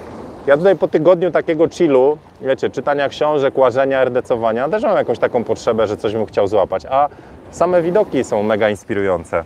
ja 0.50 0.58
tutaj 0.58 0.75
po 0.75 0.88
tygodniu 0.88 1.32
takiego 1.32 1.70
chillu, 1.70 2.18
wiecie, 2.41 2.70
czytania 2.70 3.10
książek, 3.10 3.58
łażenia, 3.58 4.01
erdecowania, 4.01 4.70
też 4.70 4.84
mam 4.84 4.98
jakąś 4.98 5.20
taką 5.20 5.44
potrzebę, 5.44 5.88
że 5.88 5.98
coś 5.98 6.13
bym 6.13 6.25
chciał 6.25 6.48
złapać, 6.48 6.86
a 6.89 7.10
same 7.51 7.82
widoki 7.82 8.24
są 8.24 8.44
mega 8.44 8.70
inspirujące. 8.70 9.44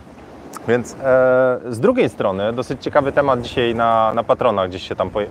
Więc 0.68 0.92
e, 0.92 0.96
z 1.70 1.80
drugiej 1.80 2.08
strony, 2.08 2.52
dosyć 2.52 2.82
ciekawy 2.82 3.12
temat 3.12 3.40
dzisiaj 3.40 3.74
na, 3.74 4.14
na 4.14 4.24
patronach 4.24 4.68
gdzieś 4.68 4.88
się 4.88 4.96
tam 4.96 5.10
poja- 5.10 5.26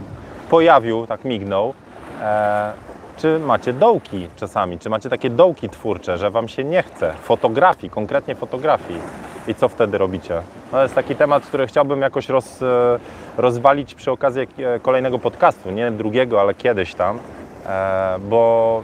pojawił, 0.49 1.07
tak 1.07 1.25
mignął. 1.25 1.73
E, 2.21 2.73
czy 3.17 3.39
macie 3.39 3.73
dołki 3.73 4.27
czasami? 4.35 4.79
Czy 4.79 4.89
macie 4.89 5.09
takie 5.09 5.29
dołki 5.29 5.69
twórcze, 5.69 6.17
że 6.17 6.31
Wam 6.31 6.47
się 6.47 6.63
nie 6.63 6.83
chce 6.83 7.13
fotografii, 7.13 7.89
konkretnie 7.89 8.35
fotografii? 8.35 8.99
I 9.47 9.55
co 9.55 9.69
wtedy 9.69 9.97
robicie? 9.97 10.35
No, 10.35 10.77
to 10.77 10.83
jest 10.83 10.95
taki 10.95 11.15
temat, 11.15 11.45
który 11.45 11.67
chciałbym 11.67 12.01
jakoś 12.01 12.29
roz, 12.29 12.61
e, 12.61 12.99
rozwalić 13.37 13.95
przy 13.95 14.11
okazji 14.11 14.41
e, 14.41 14.79
kolejnego 14.79 15.19
podcastu. 15.19 15.71
Nie 15.71 15.91
drugiego, 15.91 16.41
ale 16.41 16.53
kiedyś 16.53 16.95
tam, 16.95 17.19
e, 17.65 18.15
bo 18.19 18.83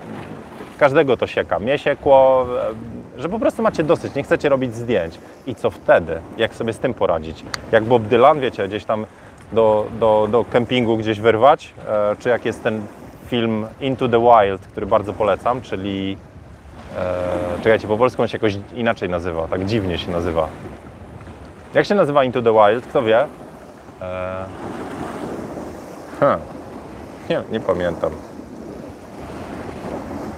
każdego 0.78 1.18
to 1.18 1.28
sieka. 1.28 1.60
Mnie 1.60 1.78
siekło, 1.78 2.46
że 3.18 3.30
po 3.30 3.40
prostu 3.40 3.62
macie 3.62 3.84
dosyć, 3.84 4.16
nie 4.16 4.24
chcecie 4.24 4.50
robić 4.50 4.76
zdjęć. 4.76 5.20
I 5.48 5.56
co 5.56 5.70
wtedy? 5.70 6.22
Jak 6.38 6.56
sobie 6.56 6.74
z 6.74 6.80
tym 6.80 6.94
poradzić? 6.94 7.44
Jak 7.72 7.84
Bob 7.84 8.04
Dylan, 8.04 8.40
wiecie, 8.40 8.68
gdzieś 8.68 8.86
tam 8.86 9.06
do, 9.52 9.86
do, 10.00 10.28
do 10.32 10.46
kempingu 10.46 10.98
gdzieś 10.98 11.20
wyrwać? 11.20 11.74
Czy 12.20 12.30
jak 12.30 12.46
jest 12.46 12.64
ten 12.64 12.82
film 13.30 13.68
Into 13.82 14.10
the 14.10 14.20
Wild, 14.20 14.62
który 14.62 14.86
bardzo 14.86 15.14
polecam, 15.14 15.62
czyli... 15.62 16.18
E, 16.98 17.64
czekajcie, 17.64 17.88
po 17.88 17.98
polsku 17.98 18.22
on 18.22 18.28
się 18.28 18.36
jakoś 18.36 18.58
inaczej 18.76 19.10
nazywa, 19.10 19.48
tak 19.48 19.66
dziwnie 19.66 19.98
się 19.98 20.12
nazywa. 20.12 20.48
Jak 21.74 21.86
się 21.86 21.96
nazywa 21.96 22.24
Into 22.24 22.42
the 22.42 22.54
Wild? 22.54 22.86
Kto 22.86 23.04
wie? 23.04 23.26
E, 24.02 24.46
nie, 27.30 27.42
nie 27.52 27.60
pamiętam. 27.60 28.12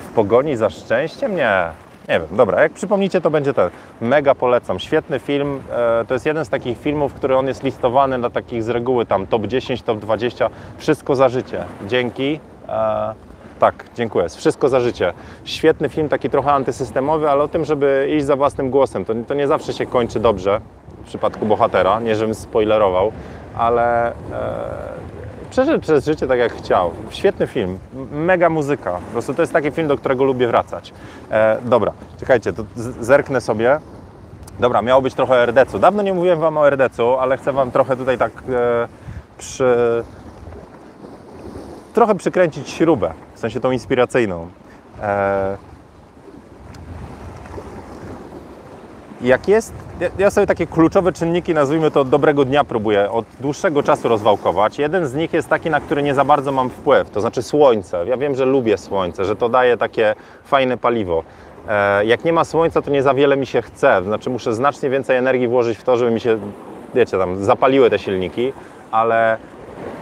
W 0.09 0.13
pogoni 0.13 0.55
za 0.55 0.69
szczęściem? 0.69 1.35
Nie. 1.35 1.71
Nie 2.09 2.19
wiem, 2.19 2.37
dobra, 2.37 2.61
jak 2.61 2.71
przypomnicie, 2.71 3.21
to 3.21 3.29
będzie 3.29 3.53
ten. 3.53 3.69
Mega 4.01 4.35
polecam. 4.35 4.79
Świetny 4.79 5.19
film. 5.19 5.63
E, 5.71 6.05
to 6.07 6.13
jest 6.13 6.25
jeden 6.25 6.45
z 6.45 6.49
takich 6.49 6.79
filmów, 6.79 7.13
który 7.13 7.37
on 7.37 7.47
jest 7.47 7.63
listowany 7.63 8.17
na 8.17 8.29
takich 8.29 8.63
z 8.63 8.69
reguły 8.69 9.05
tam 9.05 9.27
top 9.27 9.47
10, 9.47 9.81
top 9.81 9.99
20. 9.99 10.49
Wszystko 10.77 11.15
za 11.15 11.29
życie. 11.29 11.63
Dzięki. 11.87 12.39
E, 12.71 13.13
tak, 13.59 13.85
dziękuję. 13.95 14.29
Wszystko 14.29 14.69
za 14.69 14.79
życie. 14.79 15.13
Świetny 15.43 15.89
film, 15.89 16.09
taki 16.09 16.29
trochę 16.29 16.51
antysystemowy, 16.51 17.29
ale 17.29 17.43
o 17.43 17.47
tym, 17.47 17.65
żeby 17.65 18.07
iść 18.17 18.25
za 18.25 18.35
własnym 18.35 18.69
głosem. 18.69 19.05
To, 19.05 19.13
to 19.27 19.33
nie 19.33 19.47
zawsze 19.47 19.73
się 19.73 19.85
kończy 19.85 20.19
dobrze 20.19 20.61
w 21.03 21.07
przypadku 21.07 21.45
bohatera. 21.45 21.99
Nie, 21.99 22.15
żebym 22.15 22.35
spoilerował, 22.35 23.11
ale 23.57 24.09
e, 24.09 24.13
przeszedł 25.49 25.79
przez 25.79 26.05
życie 26.05 26.27
tak 26.27 26.39
jak 26.39 26.53
chciał. 26.53 26.91
Świetny 27.09 27.47
film, 27.47 27.79
mega 28.11 28.49
muzyka. 28.49 28.91
Po 28.91 29.11
prostu 29.11 29.33
to 29.33 29.41
jest 29.41 29.53
taki 29.53 29.71
film, 29.71 29.87
do 29.87 29.97
którego 29.97 30.23
lubię 30.23 30.47
wracać. 30.47 30.93
E, 31.31 31.57
dobra, 31.65 31.91
czekajcie, 32.19 32.53
to 32.53 32.63
zerknę 32.99 33.41
sobie. 33.41 33.79
Dobra, 34.59 34.81
miało 34.81 35.01
być 35.01 35.13
trochę 35.13 35.45
RDC-u. 35.45 35.79
Dawno 35.79 36.03
nie 36.03 36.13
mówiłem 36.13 36.39
Wam 36.39 36.57
o 36.57 36.69
RDC-u, 36.69 37.17
ale 37.17 37.37
chcę 37.37 37.53
Wam 37.53 37.71
trochę 37.71 37.97
tutaj 37.97 38.17
tak 38.17 38.31
e, 38.31 38.87
przy... 39.37 40.03
trochę 41.91 42.15
przykręcić 42.15 42.69
śrubę, 42.69 43.13
w 43.33 43.39
sensie 43.39 43.59
tą 43.59 43.71
inspiracyjną. 43.71 44.47
E, 45.01 45.57
jak 49.21 49.47
jest, 49.47 49.73
ja- 50.17 50.29
sobie 50.31 50.47
takie 50.47 50.67
kluczowe 50.67 51.11
czynniki, 51.13 51.53
nazwijmy 51.53 51.91
to 51.91 52.03
dobrego 52.03 52.45
dnia, 52.45 52.63
próbuję 52.63 53.11
od 53.11 53.25
dłuższego 53.39 53.83
czasu 53.83 54.07
rozwałkować. 54.07 54.79
Jeden 54.79 55.07
z 55.07 55.13
nich 55.15 55.33
jest 55.33 55.49
taki, 55.49 55.69
na 55.69 55.79
który 55.79 56.03
nie 56.03 56.15
za 56.15 56.25
bardzo 56.25 56.51
mam 56.51 56.69
wpływ, 56.69 57.09
to 57.09 57.21
znaczy 57.21 57.41
słońce. 57.43 58.05
Ja 58.07 58.17
wiem, 58.17 58.35
że 58.35 58.45
lubię 58.45 58.77
słońce, 58.77 59.25
że 59.25 59.35
to 59.35 59.49
daje 59.49 59.77
takie 59.77 60.15
fajne 60.43 60.77
paliwo. 60.77 61.23
E, 61.67 62.05
Jak 62.05 62.25
nie 62.25 62.33
ma 62.33 62.43
słońca, 62.45 62.81
to 62.81 62.91
nie 62.91 63.03
za 63.03 63.13
wiele 63.13 63.37
mi 63.37 63.45
się 63.45 63.61
chce, 63.61 64.03
znaczy 64.03 64.29
muszę 64.29 64.53
znacznie 64.53 64.89
więcej 64.89 65.17
energii 65.17 65.47
włożyć 65.47 65.77
w 65.77 65.83
to, 65.83 65.97
żeby 65.97 66.11
mi 66.11 66.19
się, 66.19 66.37
wiecie, 66.95 67.17
tam 67.17 67.43
zapaliły 67.43 67.89
te 67.89 67.99
silniki, 67.99 68.53
ale 68.91 69.37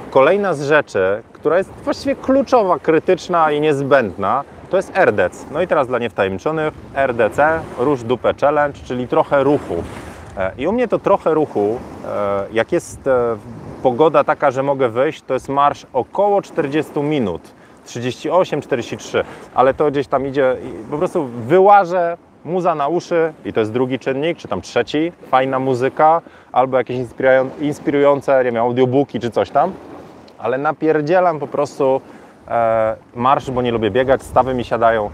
Kolejna 0.10 0.54
z 0.54 0.62
rzeczy, 0.62 1.24
która 1.34 1.58
jest 1.58 1.72
właściwie 1.84 2.16
kluczowa, 2.16 2.80
krytyczna 2.80 3.52
i 3.52 3.62
niezbędna, 3.62 4.44
to 4.70 4.78
jest 4.78 4.98
RDC. 4.98 5.46
No 5.52 5.62
i 5.62 5.68
teraz 5.68 5.88
dla 5.88 6.00
niewtajemniczonych 6.00 6.74
RDC, 6.96 7.60
Róż 7.78 8.04
Dupę 8.04 8.34
Challenge, 8.42 8.80
czyli 8.86 9.08
trochę 9.08 9.44
ruchu. 9.44 9.84
E, 10.38 10.52
I 10.58 10.68
u 10.68 10.72
mnie 10.72 10.88
to 10.88 11.00
trochę 11.00 11.34
ruchu, 11.34 11.80
e, 12.08 12.46
jak 12.54 12.72
jest 12.72 13.08
e, 13.08 13.38
pogoda 13.84 14.24
taka, 14.24 14.52
że 14.52 14.64
mogę 14.64 14.90
wyjść, 14.90 15.22
to 15.22 15.34
jest 15.34 15.50
marsz 15.50 15.86
około 15.94 16.42
40 16.42 17.00
minut. 17.00 17.42
38-43, 17.88 19.24
ale 19.56 19.74
to 19.74 19.92
gdzieś 19.92 20.08
tam 20.08 20.28
idzie, 20.28 20.56
po 20.92 20.98
prostu 20.98 21.26
wyłażę 21.26 22.18
muza 22.46 22.76
na 22.76 22.88
uszy 22.88 23.34
i 23.46 23.54
to 23.54 23.60
jest 23.60 23.72
drugi 23.72 24.00
czynnik, 24.00 24.38
czy 24.38 24.48
tam 24.48 24.62
trzeci, 24.62 25.12
fajna 25.32 25.60
muzyka, 25.60 26.22
albo 26.52 26.78
jakieś 26.78 26.98
inspirują- 26.98 27.50
inspirujące, 27.62 28.38
nie 28.38 28.52
wiem, 28.52 28.58
audiobooki 28.64 29.20
czy 29.20 29.32
coś 29.32 29.50
tam, 29.50 29.74
ale 30.40 30.58
napierdzielam 30.58 31.40
po 31.40 31.48
prostu 31.48 32.02
e, 32.48 32.96
marsz, 33.16 33.52
bo 33.52 33.62
nie 33.62 33.72
lubię 33.72 33.92
biegać, 33.92 34.24
stawy 34.24 34.54
mi 34.54 34.64
siadają. 34.64 35.10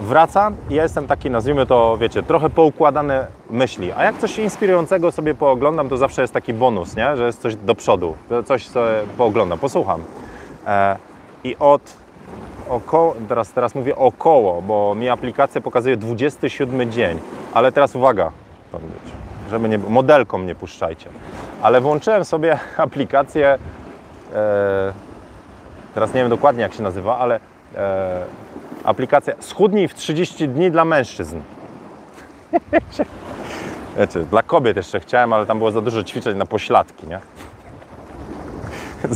Wracam 0.00 0.56
i 0.70 0.74
ja 0.74 0.82
jestem 0.82 1.06
taki, 1.06 1.30
nazwijmy 1.30 1.66
to, 1.66 1.96
wiecie, 1.96 2.22
trochę 2.22 2.50
poukładane 2.50 3.26
myśli. 3.50 3.92
A 3.92 4.04
jak 4.04 4.18
coś 4.18 4.38
inspirującego 4.38 5.12
sobie 5.12 5.34
pooglądam, 5.34 5.88
to 5.88 5.96
zawsze 5.96 6.22
jest 6.22 6.34
taki 6.34 6.54
bonus, 6.54 6.96
nie? 6.96 7.16
że 7.16 7.26
jest 7.26 7.40
coś 7.40 7.56
do 7.56 7.74
przodu, 7.74 8.16
coś 8.44 8.66
sobie 8.66 8.90
pooglądam, 9.16 9.58
posłucham. 9.58 10.02
E, 10.66 10.96
I 11.44 11.56
od 11.58 11.96
około, 12.68 13.14
teraz, 13.28 13.52
teraz 13.52 13.74
mówię 13.74 13.96
około, 13.96 14.62
bo 14.62 14.94
mi 14.94 15.08
aplikacja 15.08 15.60
pokazuje 15.60 15.96
27 15.96 16.92
dzień, 16.92 17.18
ale 17.54 17.72
teraz 17.72 17.96
uwaga, 17.96 18.30
żeby 19.50 19.68
nie, 19.68 19.78
modelką 19.78 20.38
nie 20.38 20.54
puszczajcie. 20.54 21.10
Ale 21.62 21.80
włączyłem 21.80 22.24
sobie 22.24 22.58
aplikację, 22.76 23.58
teraz 25.94 26.14
nie 26.14 26.20
wiem 26.20 26.30
dokładnie 26.30 26.62
jak 26.62 26.74
się 26.74 26.82
nazywa, 26.82 27.18
ale 27.18 27.40
e, 27.74 28.24
aplikacja 28.84 29.34
Schudnij 29.40 29.88
w 29.88 29.94
30 29.94 30.48
dni 30.48 30.70
dla 30.70 30.84
mężczyzn. 30.84 31.40
Wiecie, 33.98 34.20
dla 34.20 34.42
kobiet 34.42 34.76
jeszcze 34.76 35.00
chciałem, 35.00 35.32
ale 35.32 35.46
tam 35.46 35.58
było 35.58 35.70
za 35.70 35.80
dużo 35.80 36.04
ćwiczeń 36.04 36.36
na 36.36 36.46
pośladki, 36.46 37.06
nie? 37.06 37.20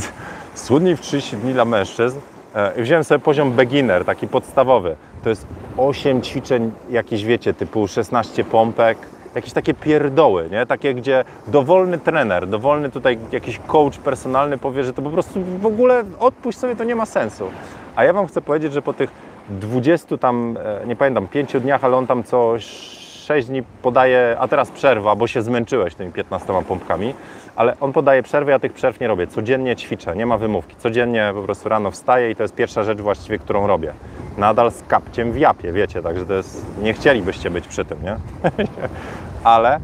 Schudnij 0.55 0.95
w 0.95 1.01
30 1.01 1.37
dni 1.37 1.53
dla 1.53 1.65
mężczyzn. 1.65 2.19
E, 2.55 2.79
i 2.79 2.83
wziąłem 2.83 3.03
sobie 3.03 3.19
poziom 3.19 3.51
beginner, 3.51 4.05
taki 4.05 4.27
podstawowy. 4.27 4.95
To 5.23 5.29
jest 5.29 5.47
8 5.77 6.21
ćwiczeń 6.21 6.71
jakieś, 6.89 7.23
wiecie, 7.23 7.53
typu 7.53 7.87
16 7.87 8.43
pompek, 8.43 8.97
jakieś 9.35 9.53
takie 9.53 9.73
pierdoły, 9.73 10.49
nie? 10.51 10.65
Takie, 10.65 10.93
gdzie 10.93 11.23
dowolny 11.47 11.97
trener, 11.97 12.47
dowolny 12.47 12.89
tutaj 12.89 13.17
jakiś 13.31 13.59
coach 13.67 13.97
personalny 13.97 14.57
powie, 14.57 14.83
że 14.83 14.93
to 14.93 15.01
po 15.01 15.09
prostu 15.09 15.43
w 15.59 15.65
ogóle 15.65 16.03
odpuść 16.19 16.57
sobie, 16.57 16.75
to 16.75 16.83
nie 16.83 16.95
ma 16.95 17.05
sensu. 17.05 17.51
A 17.95 18.03
ja 18.03 18.13
Wam 18.13 18.27
chcę 18.27 18.41
powiedzieć, 18.41 18.73
że 18.73 18.81
po 18.81 18.93
tych 18.93 19.11
20 19.49 20.17
tam, 20.17 20.57
e, 20.83 20.87
nie 20.87 20.95
pamiętam, 20.95 21.27
5 21.27 21.59
dniach, 21.59 21.83
ale 21.83 21.97
on 21.97 22.07
tam 22.07 22.23
co 22.23 22.59
6 22.59 23.47
dni 23.47 23.63
podaje, 23.81 24.35
a 24.39 24.47
teraz 24.47 24.71
przerwa, 24.71 25.15
bo 25.15 25.27
się 25.27 25.41
zmęczyłeś 25.41 25.95
tymi 25.95 26.11
15 26.11 26.63
pompkami, 26.67 27.13
ale 27.55 27.75
on 27.79 27.93
podaje 27.93 28.23
przerwy, 28.23 28.51
ja 28.51 28.59
tych 28.59 28.73
przerw 28.73 28.99
nie 28.99 29.07
robię. 29.07 29.27
Codziennie 29.27 29.75
ćwiczę, 29.75 30.15
nie 30.15 30.25
ma 30.25 30.37
wymówki. 30.37 30.75
Codziennie 30.75 31.31
po 31.35 31.41
prostu 31.41 31.69
rano 31.69 31.91
wstaję 31.91 32.31
i 32.31 32.35
to 32.35 32.43
jest 32.43 32.55
pierwsza 32.55 32.83
rzecz 32.83 33.01
właściwie, 33.01 33.39
którą 33.39 33.67
robię. 33.67 33.93
Nadal 34.37 34.71
z 34.71 34.83
kapciem 34.87 35.31
w 35.31 35.37
japie, 35.37 35.71
wiecie, 35.71 36.01
także 36.01 36.25
to 36.25 36.33
jest, 36.33 36.65
nie 36.81 36.93
chcielibyście 36.93 37.49
być 37.51 37.67
przy 37.67 37.85
tym, 37.85 38.03
nie? 38.03 38.15
ale 39.43 39.79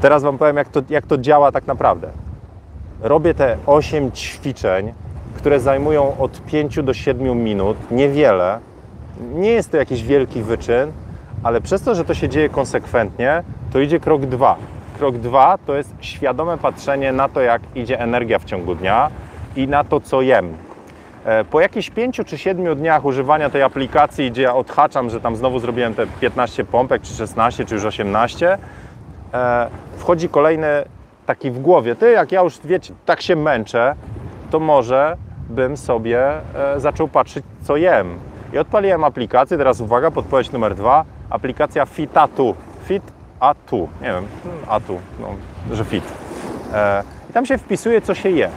teraz 0.00 0.22
Wam 0.22 0.38
powiem, 0.38 0.56
jak 0.56 0.68
to, 0.68 0.82
jak 0.90 1.06
to 1.06 1.18
działa 1.18 1.52
tak 1.52 1.66
naprawdę. 1.66 2.08
Robię 3.00 3.34
te 3.34 3.56
8 3.66 4.12
ćwiczeń, 4.12 4.92
które 5.36 5.60
zajmują 5.60 6.18
od 6.18 6.40
5 6.40 6.82
do 6.82 6.94
7 6.94 7.44
minut, 7.44 7.76
niewiele. 7.90 8.60
Nie 9.34 9.50
jest 9.50 9.70
to 9.70 9.76
jakiś 9.76 10.02
wielki 10.02 10.42
wyczyn, 10.42 10.92
ale 11.42 11.60
przez 11.60 11.82
to, 11.82 11.94
że 11.94 12.04
to 12.04 12.14
się 12.14 12.28
dzieje 12.28 12.48
konsekwentnie, 12.48 13.42
to 13.72 13.80
idzie 13.80 14.00
krok 14.00 14.26
dwa. 14.26 14.56
Krok 14.98 15.18
dwa 15.18 15.58
to 15.66 15.76
jest 15.76 15.94
świadome 16.00 16.58
patrzenie 16.58 17.12
na 17.12 17.28
to, 17.28 17.40
jak 17.40 17.62
idzie 17.74 18.00
energia 18.00 18.38
w 18.38 18.44
ciągu 18.44 18.74
dnia 18.74 19.10
i 19.56 19.68
na 19.68 19.84
to, 19.84 20.00
co 20.00 20.22
jem. 20.22 20.54
E, 21.24 21.44
po 21.44 21.60
jakichś 21.60 21.90
5 21.90 22.20
czy 22.26 22.38
7 22.38 22.76
dniach 22.76 23.04
używania 23.04 23.50
tej 23.50 23.62
aplikacji, 23.62 24.30
gdzie 24.30 24.42
ja 24.42 24.54
odhaczam, 24.54 25.10
że 25.10 25.20
tam 25.20 25.36
znowu 25.36 25.58
zrobiłem 25.58 25.94
te 25.94 26.06
15 26.06 26.64
pompek, 26.64 27.02
czy 27.02 27.14
16, 27.14 27.64
czy 27.64 27.74
już 27.74 27.84
18, 27.84 28.58
e, 29.34 29.68
wchodzi 29.96 30.28
kolejny 30.28 30.84
taki 31.26 31.50
w 31.50 31.60
głowie. 31.60 31.96
Ty, 31.96 32.10
jak 32.10 32.32
ja 32.32 32.42
już 32.42 32.58
wiecie, 32.64 32.94
tak 33.06 33.22
się 33.22 33.36
męczę, 33.36 33.94
to 34.50 34.60
może 34.60 35.16
bym 35.48 35.76
sobie 35.76 36.28
e, 36.28 36.80
zaczął 36.80 37.08
patrzeć, 37.08 37.44
co 37.62 37.76
jem. 37.76 38.18
I 38.52 38.58
odpaliłem 38.58 39.04
aplikację, 39.04 39.58
teraz 39.58 39.80
uwaga, 39.80 40.10
podpowiedź 40.10 40.52
numer 40.52 40.74
dwa, 40.74 41.04
aplikacja 41.30 41.86
Fitatu. 41.86 42.54
Fit 42.84 43.02
A2, 43.40 43.86
nie 44.02 44.08
wiem, 44.08 44.26
A2, 44.66 44.96
no, 45.20 45.26
że 45.76 45.84
fit. 45.84 46.04
I 47.30 47.32
tam 47.32 47.46
się 47.46 47.58
wpisuje, 47.58 48.00
co 48.00 48.14
się 48.14 48.30
je. 48.30 48.50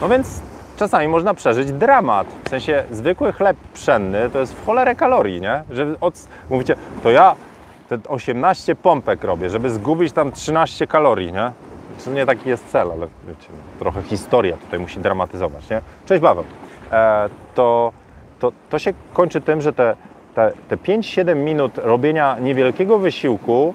No 0.00 0.08
więc 0.08 0.42
czasami 0.76 1.08
można 1.08 1.34
przeżyć 1.34 1.72
dramat. 1.72 2.26
W 2.44 2.48
sensie 2.48 2.84
zwykły 2.90 3.32
chleb 3.32 3.56
pszenny 3.74 4.30
to 4.30 4.40
jest 4.40 4.54
w 4.54 4.66
cholerę 4.66 4.94
kalorii, 4.94 5.40
nie? 5.40 5.62
Że 5.70 5.94
od, 6.00 6.28
mówicie, 6.50 6.76
to 7.02 7.10
ja 7.10 7.36
te 7.88 7.98
18 8.08 8.74
pompek 8.74 9.24
robię, 9.24 9.50
żeby 9.50 9.70
zgubić 9.70 10.12
tam 10.12 10.32
13 10.32 10.86
kalorii, 10.86 11.32
nie? 11.32 11.52
To 12.04 12.10
nie 12.10 12.26
taki 12.26 12.48
jest 12.48 12.68
cel, 12.68 12.92
ale 12.92 13.08
wiecie, 13.28 13.48
trochę 13.78 14.02
historia 14.02 14.56
tutaj 14.56 14.78
musi 14.78 15.00
dramatyzować, 15.00 15.70
nie? 15.70 15.80
Cześć 16.06 16.22
Paweł. 16.22 16.44
E, 16.92 17.28
to, 17.54 17.92
to, 18.38 18.52
to 18.70 18.78
się 18.78 18.92
kończy 19.12 19.40
tym, 19.40 19.60
że 19.60 19.72
te, 19.72 19.96
te, 20.34 20.52
te 20.68 20.76
5-7 20.76 21.36
minut 21.36 21.78
robienia 21.78 22.36
niewielkiego 22.40 22.98
wysiłku 22.98 23.74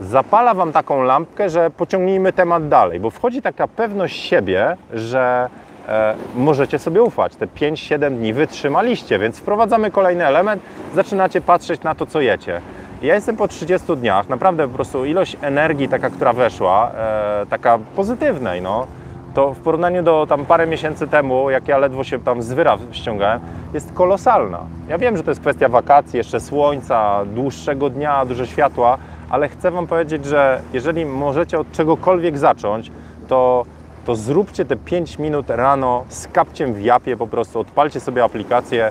zapala 0.00 0.54
Wam 0.54 0.72
taką 0.72 1.02
lampkę, 1.02 1.50
że 1.50 1.70
pociągnijmy 1.70 2.32
temat 2.32 2.68
dalej, 2.68 3.00
bo 3.00 3.10
wchodzi 3.10 3.42
taka 3.42 3.68
pewność 3.68 4.20
siebie, 4.20 4.76
że 4.92 5.48
e, 5.88 6.14
możecie 6.34 6.78
sobie 6.78 7.02
ufać. 7.02 7.36
Te 7.36 7.46
5-7 7.46 8.16
dni 8.16 8.32
wytrzymaliście, 8.32 9.18
więc 9.18 9.38
wprowadzamy 9.38 9.90
kolejny 9.90 10.26
element, 10.26 10.62
zaczynacie 10.94 11.40
patrzeć 11.40 11.82
na 11.82 11.94
to, 11.94 12.06
co 12.06 12.20
jecie. 12.20 12.60
Ja 13.02 13.14
jestem 13.14 13.36
po 13.36 13.48
30 13.48 13.96
dniach, 13.96 14.28
naprawdę 14.28 14.68
po 14.68 14.74
prostu 14.74 15.04
ilość 15.04 15.36
energii 15.42 15.88
taka, 15.88 16.10
która 16.10 16.32
weszła, 16.32 16.90
e, 16.90 17.46
taka 17.46 17.78
pozytywnej, 17.96 18.62
no, 18.62 18.86
to 19.34 19.54
w 19.54 19.58
porównaniu 19.58 20.02
do 20.02 20.26
tam 20.28 20.46
parę 20.46 20.66
miesięcy 20.66 21.08
temu, 21.08 21.50
jak 21.50 21.68
ja 21.68 21.78
ledwo 21.78 22.04
się 22.04 22.18
tam 22.18 22.42
z 22.42 22.52
wyra 22.52 22.78
ściągałem, 22.92 23.40
jest 23.74 23.92
kolosalna. 23.92 24.60
Ja 24.88 24.98
wiem, 24.98 25.16
że 25.16 25.22
to 25.22 25.30
jest 25.30 25.40
kwestia 25.40 25.68
wakacji, 25.68 26.16
jeszcze 26.16 26.40
słońca, 26.40 27.24
dłuższego 27.24 27.90
dnia, 27.90 28.24
dużo 28.24 28.46
światła, 28.46 28.98
ale 29.30 29.48
chcę 29.48 29.70
Wam 29.70 29.86
powiedzieć, 29.86 30.24
że 30.24 30.62
jeżeli 30.72 31.06
możecie 31.06 31.58
od 31.58 31.72
czegokolwiek 31.72 32.38
zacząć, 32.38 32.90
to, 33.28 33.64
to 34.04 34.16
zróbcie 34.16 34.64
te 34.64 34.76
5 34.76 35.18
minut 35.18 35.50
rano 35.50 36.04
z 36.08 36.26
kapciem 36.28 36.74
w 36.74 36.80
japie, 36.80 37.16
po 37.16 37.26
prostu 37.26 37.60
odpalcie 37.60 38.00
sobie 38.00 38.24
aplikację, 38.24 38.90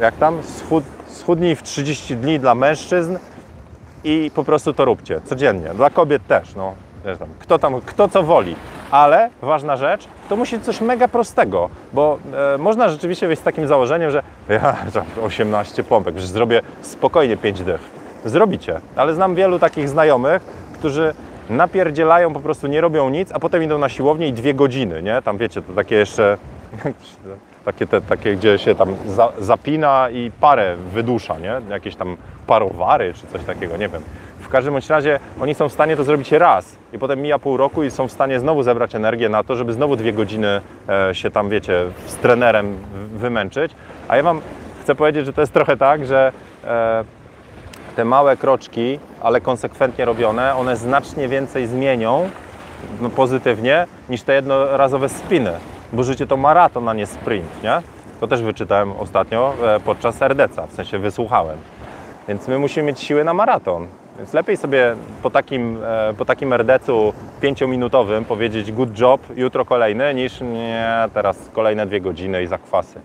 jak 0.00 0.16
tam, 0.16 0.42
schud, 0.42 0.84
schudnij 1.08 1.56
w 1.56 1.62
30 1.62 2.16
dni 2.16 2.40
dla 2.40 2.54
mężczyzn 2.54 3.18
i 4.04 4.30
po 4.34 4.44
prostu 4.44 4.74
to 4.74 4.84
róbcie, 4.84 5.20
codziennie. 5.24 5.68
Dla 5.74 5.90
kobiet 5.90 6.26
też, 6.26 6.54
no. 6.54 6.74
Kto 7.38 7.58
tam, 7.58 7.80
kto 7.80 8.08
co 8.08 8.22
woli. 8.22 8.56
Ale 8.90 9.30
ważna 9.42 9.76
rzecz, 9.76 10.08
to 10.28 10.36
musi 10.36 10.56
być 10.56 10.64
coś 10.64 10.80
mega 10.80 11.08
prostego, 11.08 11.70
bo 11.92 12.18
e, 12.54 12.58
można 12.58 12.88
rzeczywiście 12.88 13.26
wyjść 13.26 13.42
z 13.42 13.44
takim 13.44 13.66
założeniem, 13.66 14.10
że 14.10 14.22
ja 14.48 14.76
18 15.22 15.84
pompek, 15.84 16.18
że 16.18 16.26
zrobię 16.26 16.62
spokojnie 16.82 17.36
5 17.36 17.62
dych. 17.62 18.01
Zrobicie, 18.24 18.80
ale 18.96 19.14
znam 19.14 19.34
wielu 19.34 19.58
takich 19.58 19.88
znajomych, 19.88 20.42
którzy 20.74 21.14
napierdzielają, 21.50 22.32
po 22.32 22.40
prostu 22.40 22.66
nie 22.66 22.80
robią 22.80 23.10
nic, 23.10 23.32
a 23.32 23.38
potem 23.38 23.62
idą 23.62 23.78
na 23.78 23.88
siłownię 23.88 24.28
i 24.28 24.32
dwie 24.32 24.54
godziny, 24.54 25.02
nie? 25.02 25.22
Tam 25.22 25.38
wiecie, 25.38 25.62
to 25.62 25.72
takie 25.72 25.94
jeszcze 25.94 26.38
takie, 27.64 27.86
te, 27.86 28.00
takie 28.00 28.36
gdzie 28.36 28.58
się 28.58 28.74
tam 28.74 28.96
za, 29.06 29.32
zapina 29.38 30.08
i 30.10 30.30
parę 30.40 30.76
wydusza, 30.92 31.38
nie? 31.38 31.60
Jakieś 31.68 31.96
tam 31.96 32.16
parowary 32.46 33.14
czy 33.14 33.26
coś 33.26 33.44
takiego, 33.44 33.76
nie 33.76 33.88
wiem. 33.88 34.02
W 34.40 34.48
każdym 34.48 34.72
bądź 34.72 34.90
razie 34.90 35.20
oni 35.40 35.54
są 35.54 35.68
w 35.68 35.72
stanie 35.72 35.96
to 35.96 36.04
zrobić 36.04 36.32
raz 36.32 36.76
i 36.92 36.98
potem 36.98 37.22
mija 37.22 37.38
pół 37.38 37.56
roku 37.56 37.82
i 37.82 37.90
są 37.90 38.08
w 38.08 38.12
stanie 38.12 38.40
znowu 38.40 38.62
zebrać 38.62 38.94
energię 38.94 39.28
na 39.28 39.44
to, 39.44 39.56
żeby 39.56 39.72
znowu 39.72 39.96
dwie 39.96 40.12
godziny 40.12 40.60
e, 40.88 41.14
się 41.14 41.30
tam, 41.30 41.48
wiecie, 41.48 41.84
z 42.06 42.16
trenerem 42.16 42.76
wymęczyć. 43.14 43.72
A 44.08 44.16
ja 44.16 44.22
Wam 44.22 44.40
chcę 44.80 44.94
powiedzieć, 44.94 45.26
że 45.26 45.32
to 45.32 45.40
jest 45.40 45.52
trochę 45.52 45.76
tak, 45.76 46.06
że 46.06 46.32
e, 46.64 47.04
te 47.92 48.04
małe 48.04 48.36
kroczki, 48.36 48.98
ale 49.20 49.40
konsekwentnie 49.40 50.04
robione, 50.04 50.54
one 50.54 50.76
znacznie 50.76 51.28
więcej 51.28 51.66
zmienią 51.66 52.30
no, 53.00 53.10
pozytywnie 53.10 53.86
niż 54.08 54.22
te 54.22 54.34
jednorazowe 54.34 55.08
spiny 55.08 55.52
bo 55.92 56.02
życie 56.02 56.26
to 56.26 56.36
maraton, 56.36 56.88
a 56.88 56.94
nie 56.94 57.06
sprint, 57.06 57.62
nie? 57.62 57.82
To 58.20 58.26
też 58.26 58.42
wyczytałem 58.42 58.92
ostatnio 58.92 59.54
e, 59.64 59.80
podczas 59.80 60.22
RDC, 60.22 60.66
w 60.66 60.72
sensie 60.72 60.98
wysłuchałem. 60.98 61.58
Więc 62.28 62.48
my 62.48 62.58
musimy 62.58 62.86
mieć 62.86 63.00
siły 63.00 63.24
na 63.24 63.34
maraton. 63.34 63.86
Więc 64.18 64.32
lepiej 64.32 64.56
sobie 64.56 64.96
po 65.22 65.30
takim, 65.30 65.78
e, 65.84 66.14
po 66.14 66.24
takim 66.24 66.52
RDC-u 66.52 67.12
pięciominutowym 67.40 68.24
powiedzieć 68.24 68.72
good 68.72 68.98
job, 68.98 69.20
jutro 69.36 69.64
kolejny, 69.64 70.14
niż 70.14 70.40
nie, 70.40 70.88
teraz 71.14 71.50
kolejne 71.52 71.86
dwie 71.86 72.00
godziny 72.00 72.42
i 72.42 72.46
zakwasy. 72.46 73.00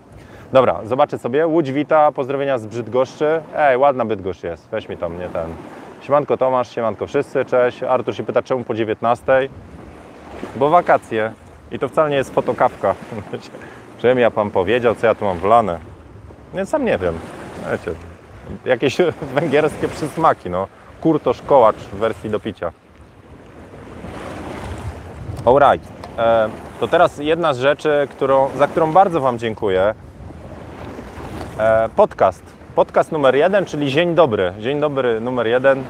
Dobra, 0.52 0.80
zobaczę 0.84 1.18
sobie. 1.18 1.46
Łódź 1.46 1.72
wita, 1.72 2.12
pozdrowienia 2.12 2.58
z 2.58 2.66
Brzydgoszczy. 2.66 3.40
Ej, 3.56 3.76
ładna 3.76 4.04
Bydgoszcz 4.04 4.42
jest, 4.42 4.68
weź 4.70 4.88
mi 4.88 4.96
tam, 4.96 5.18
nie 5.18 5.28
ten. 5.28 5.54
Siemanko 6.02 6.36
Tomasz, 6.36 6.74
siemanko 6.74 7.06
wszyscy, 7.06 7.44
cześć. 7.44 7.82
Artur 7.82 8.14
się 8.14 8.22
pyta, 8.22 8.42
czemu 8.42 8.64
po 8.64 8.74
19? 8.74 9.48
Bo 10.56 10.70
wakacje. 10.70 11.32
I 11.70 11.78
to 11.78 11.88
wcale 11.88 12.10
nie 12.10 12.16
jest 12.16 12.34
fotokawka. 12.34 12.94
Czym 13.98 14.18
ja 14.18 14.30
Pan 14.30 14.50
powiedział, 14.50 14.94
co 14.94 15.06
ja 15.06 15.14
tu 15.14 15.24
mam 15.24 15.38
wlane? 15.38 15.78
Więc 16.54 16.68
sam 16.68 16.84
nie 16.84 16.98
wiem. 16.98 17.18
Wiecie, 17.70 17.90
jakieś 18.64 18.96
węgierskie 19.34 19.88
przysmaki, 19.88 20.50
no. 20.50 20.66
Kurto 21.00 21.32
szkołacz 21.32 21.76
w 21.76 21.96
wersji 21.96 22.30
do 22.30 22.40
picia. 22.40 22.72
Alright. 25.44 25.92
E, 26.18 26.48
to 26.80 26.88
teraz 26.88 27.18
jedna 27.18 27.54
z 27.54 27.58
rzeczy, 27.58 28.08
którą, 28.10 28.48
za 28.56 28.66
którą 28.66 28.92
bardzo 28.92 29.20
Wam 29.20 29.38
dziękuję. 29.38 29.94
E, 31.58 31.88
podcast. 31.96 32.42
Podcast 32.74 33.12
numer 33.12 33.34
jeden, 33.34 33.64
czyli 33.64 33.90
Dzień 33.90 34.14
Dobry. 34.14 34.52
Dzień 34.60 34.80
Dobry 34.80 35.20
numer 35.20 35.46
jeden, 35.46 35.84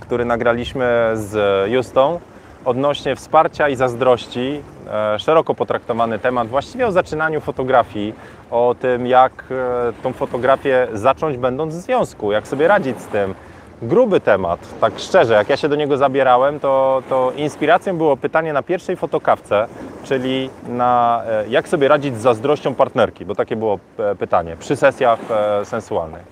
który 0.00 0.24
nagraliśmy 0.24 1.10
z 1.14 1.70
Justą 1.70 2.20
odnośnie 2.64 3.16
wsparcia 3.16 3.68
i 3.68 3.76
zazdrości. 3.76 4.62
E, 4.92 5.18
szeroko 5.18 5.54
potraktowany 5.54 6.18
temat, 6.18 6.48
właściwie 6.48 6.86
o 6.86 6.92
zaczynaniu 6.92 7.40
fotografii, 7.40 8.14
o 8.50 8.74
tym, 8.80 9.06
jak 9.06 9.44
e, 9.50 10.02
tą 10.02 10.12
fotografię 10.12 10.88
zacząć, 10.92 11.36
będąc 11.36 11.74
w 11.74 11.80
związku, 11.80 12.32
jak 12.32 12.48
sobie 12.48 12.68
radzić 12.68 13.00
z 13.00 13.06
tym. 13.06 13.34
Gruby 13.82 14.20
temat, 14.20 14.60
tak 14.80 14.92
szczerze, 14.96 15.34
jak 15.34 15.48
ja 15.48 15.56
się 15.56 15.68
do 15.68 15.76
niego 15.76 15.96
zabierałem, 15.96 16.60
to, 16.60 17.02
to 17.08 17.32
inspiracją 17.36 17.96
było 17.96 18.16
pytanie 18.16 18.52
na 18.52 18.62
pierwszej 18.62 18.96
fotokawce, 18.96 19.66
czyli 20.04 20.50
na 20.68 21.22
e, 21.26 21.48
jak 21.48 21.68
sobie 21.68 21.88
radzić 21.88 22.18
z 22.18 22.20
zazdrością 22.20 22.74
partnerki, 22.74 23.24
bo 23.24 23.34
takie 23.34 23.56
było 23.56 23.78
pytanie 24.18 24.56
przy 24.56 24.76
sesjach 24.76 25.18
sensualnych. 25.64 26.22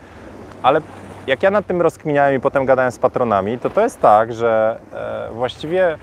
Ale 0.63 0.81
jak 1.27 1.43
ja 1.43 1.51
nad 1.51 1.67
tym 1.67 1.83
rozkminiałem 1.83 2.37
i 2.37 2.41
potem 2.41 2.65
gadałem 2.65 2.93
z 2.93 2.99
patronami, 2.99 3.59
to 3.59 3.71
to 3.71 3.81
jest 3.81 4.01
tak, 4.01 4.33
że 4.33 4.79
właściwie 5.33 5.99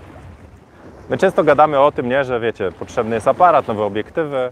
My 1.09 1.17
często 1.17 1.43
gadamy 1.43 1.79
o 1.79 1.91
tym, 1.91 2.09
nie, 2.09 2.23
że 2.23 2.39
wiecie, 2.39 2.71
potrzebny 2.71 3.15
jest 3.15 3.27
aparat, 3.27 3.67
nowe 3.67 3.83
obiektywy, 3.83 4.51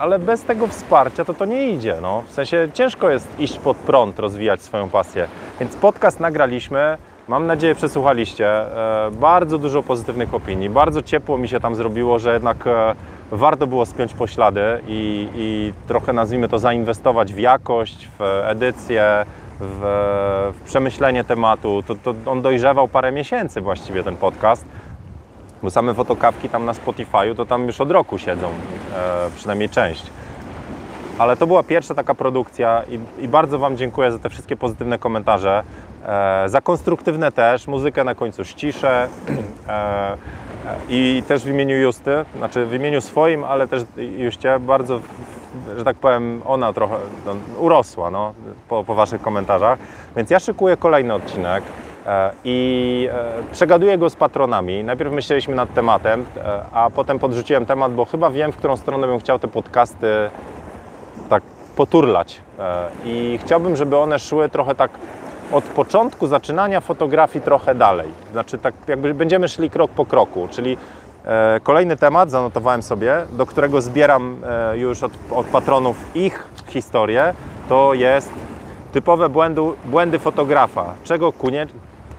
ale 0.00 0.18
bez 0.18 0.42
tego 0.44 0.66
wsparcia 0.66 1.24
to 1.24 1.34
to 1.34 1.44
nie 1.44 1.70
idzie. 1.70 1.96
No. 2.02 2.22
W 2.26 2.32
sensie 2.32 2.68
ciężko 2.74 3.10
jest 3.10 3.40
iść 3.40 3.58
pod 3.58 3.76
prąd, 3.76 4.18
rozwijać 4.18 4.62
swoją 4.62 4.90
pasję. 4.90 5.28
Więc 5.60 5.76
podcast 5.76 6.20
nagraliśmy, 6.20 6.98
mam 7.28 7.46
nadzieję 7.46 7.74
przesłuchaliście. 7.74 8.48
E, 8.48 9.10
bardzo 9.10 9.58
dużo 9.58 9.82
pozytywnych 9.82 10.34
opinii, 10.34 10.70
bardzo 10.70 11.02
ciepło 11.02 11.38
mi 11.38 11.48
się 11.48 11.60
tam 11.60 11.74
zrobiło, 11.74 12.18
że 12.18 12.32
jednak 12.32 12.66
e, 12.66 12.94
warto 13.30 13.66
było 13.66 13.86
spiąć 13.86 14.14
poślady 14.14 14.60
i, 14.86 15.28
i 15.34 15.72
trochę 15.88 16.12
nazwijmy 16.12 16.48
to 16.48 16.58
zainwestować 16.58 17.32
w 17.32 17.38
jakość, 17.38 18.08
w 18.18 18.42
edycję, 18.44 19.24
w, 19.60 19.80
w 20.58 20.60
przemyślenie 20.64 21.24
tematu. 21.24 21.82
To, 21.82 21.94
to 21.94 22.14
on 22.26 22.42
dojrzewał 22.42 22.88
parę 22.88 23.12
miesięcy 23.12 23.60
właściwie 23.60 24.02
ten 24.02 24.16
podcast, 24.16 24.64
bo 25.62 25.70
same 25.70 25.94
fotokawki 25.94 26.48
tam 26.48 26.64
na 26.64 26.72
Spotify'u 26.72 27.36
to 27.36 27.46
tam 27.46 27.66
już 27.66 27.80
od 27.80 27.90
roku 27.90 28.18
siedzą, 28.18 28.48
e, 28.48 29.30
przynajmniej 29.36 29.68
część. 29.68 30.10
Ale 31.18 31.36
to 31.36 31.46
była 31.46 31.62
pierwsza 31.62 31.94
taka 31.94 32.14
produkcja 32.14 32.82
i, 32.88 33.24
i 33.24 33.28
bardzo 33.28 33.58
Wam 33.58 33.76
dziękuję 33.76 34.12
za 34.12 34.18
te 34.18 34.30
wszystkie 34.30 34.56
pozytywne 34.56 34.98
komentarze, 34.98 35.62
e, 36.06 36.48
za 36.48 36.60
konstruktywne 36.60 37.32
też, 37.32 37.66
muzykę 37.66 38.04
na 38.04 38.14
końcu 38.14 38.44
ściszę. 38.44 39.08
E, 39.68 39.72
e, 39.72 40.16
i 40.88 41.22
też 41.28 41.42
w 41.44 41.48
imieniu 41.48 41.76
Justy, 41.76 42.24
znaczy 42.36 42.66
w 42.66 42.74
imieniu 42.74 43.00
swoim, 43.00 43.44
ale 43.44 43.68
też 43.68 43.82
Juście 43.96 44.58
bardzo, 44.58 45.00
że 45.76 45.84
tak 45.84 45.96
powiem, 45.96 46.42
ona 46.44 46.72
trochę 46.72 46.96
no, 47.26 47.34
urosła 47.58 48.10
no, 48.10 48.34
po, 48.68 48.84
po 48.84 48.94
Waszych 48.94 49.22
komentarzach, 49.22 49.78
więc 50.16 50.30
ja 50.30 50.40
szykuję 50.40 50.76
kolejny 50.76 51.14
odcinek 51.14 51.64
i 52.44 53.08
e, 53.12 53.52
przegaduję 53.52 53.98
go 53.98 54.10
z 54.10 54.16
patronami. 54.16 54.84
Najpierw 54.84 55.12
myśleliśmy 55.12 55.54
nad 55.54 55.74
tematem, 55.74 56.26
e, 56.36 56.62
a 56.72 56.90
potem 56.90 57.18
podrzuciłem 57.18 57.66
temat, 57.66 57.94
bo 57.94 58.04
chyba 58.04 58.30
wiem, 58.30 58.52
w 58.52 58.56
którą 58.56 58.76
stronę 58.76 59.06
bym 59.06 59.20
chciał 59.20 59.38
te 59.38 59.48
podcasty 59.48 60.30
tak 61.28 61.42
poturlać. 61.76 62.40
E, 62.58 62.88
I 63.04 63.38
chciałbym, 63.42 63.76
żeby 63.76 63.96
one 63.96 64.18
szły 64.18 64.48
trochę 64.48 64.74
tak 64.74 64.90
od 65.52 65.64
początku 65.64 66.26
zaczynania 66.26 66.80
fotografii 66.80 67.44
trochę 67.44 67.74
dalej. 67.74 68.08
Znaczy 68.32 68.58
tak 68.58 68.74
jakby 68.88 69.14
będziemy 69.14 69.48
szli 69.48 69.70
krok 69.70 69.90
po 69.90 70.06
kroku, 70.06 70.48
czyli 70.50 70.76
e, 71.24 71.60
kolejny 71.62 71.96
temat, 71.96 72.30
zanotowałem 72.30 72.82
sobie, 72.82 73.16
do 73.32 73.46
którego 73.46 73.82
zbieram 73.82 74.36
e, 74.44 74.78
już 74.78 75.02
od, 75.02 75.12
od 75.30 75.46
patronów 75.46 75.96
ich 76.14 76.48
historię, 76.66 77.34
to 77.68 77.94
jest 77.94 78.30
typowe 78.92 79.28
błędu, 79.28 79.76
błędy 79.84 80.18
fotografa. 80.18 80.94
Czego 81.04 81.32
kunie, 81.32 81.66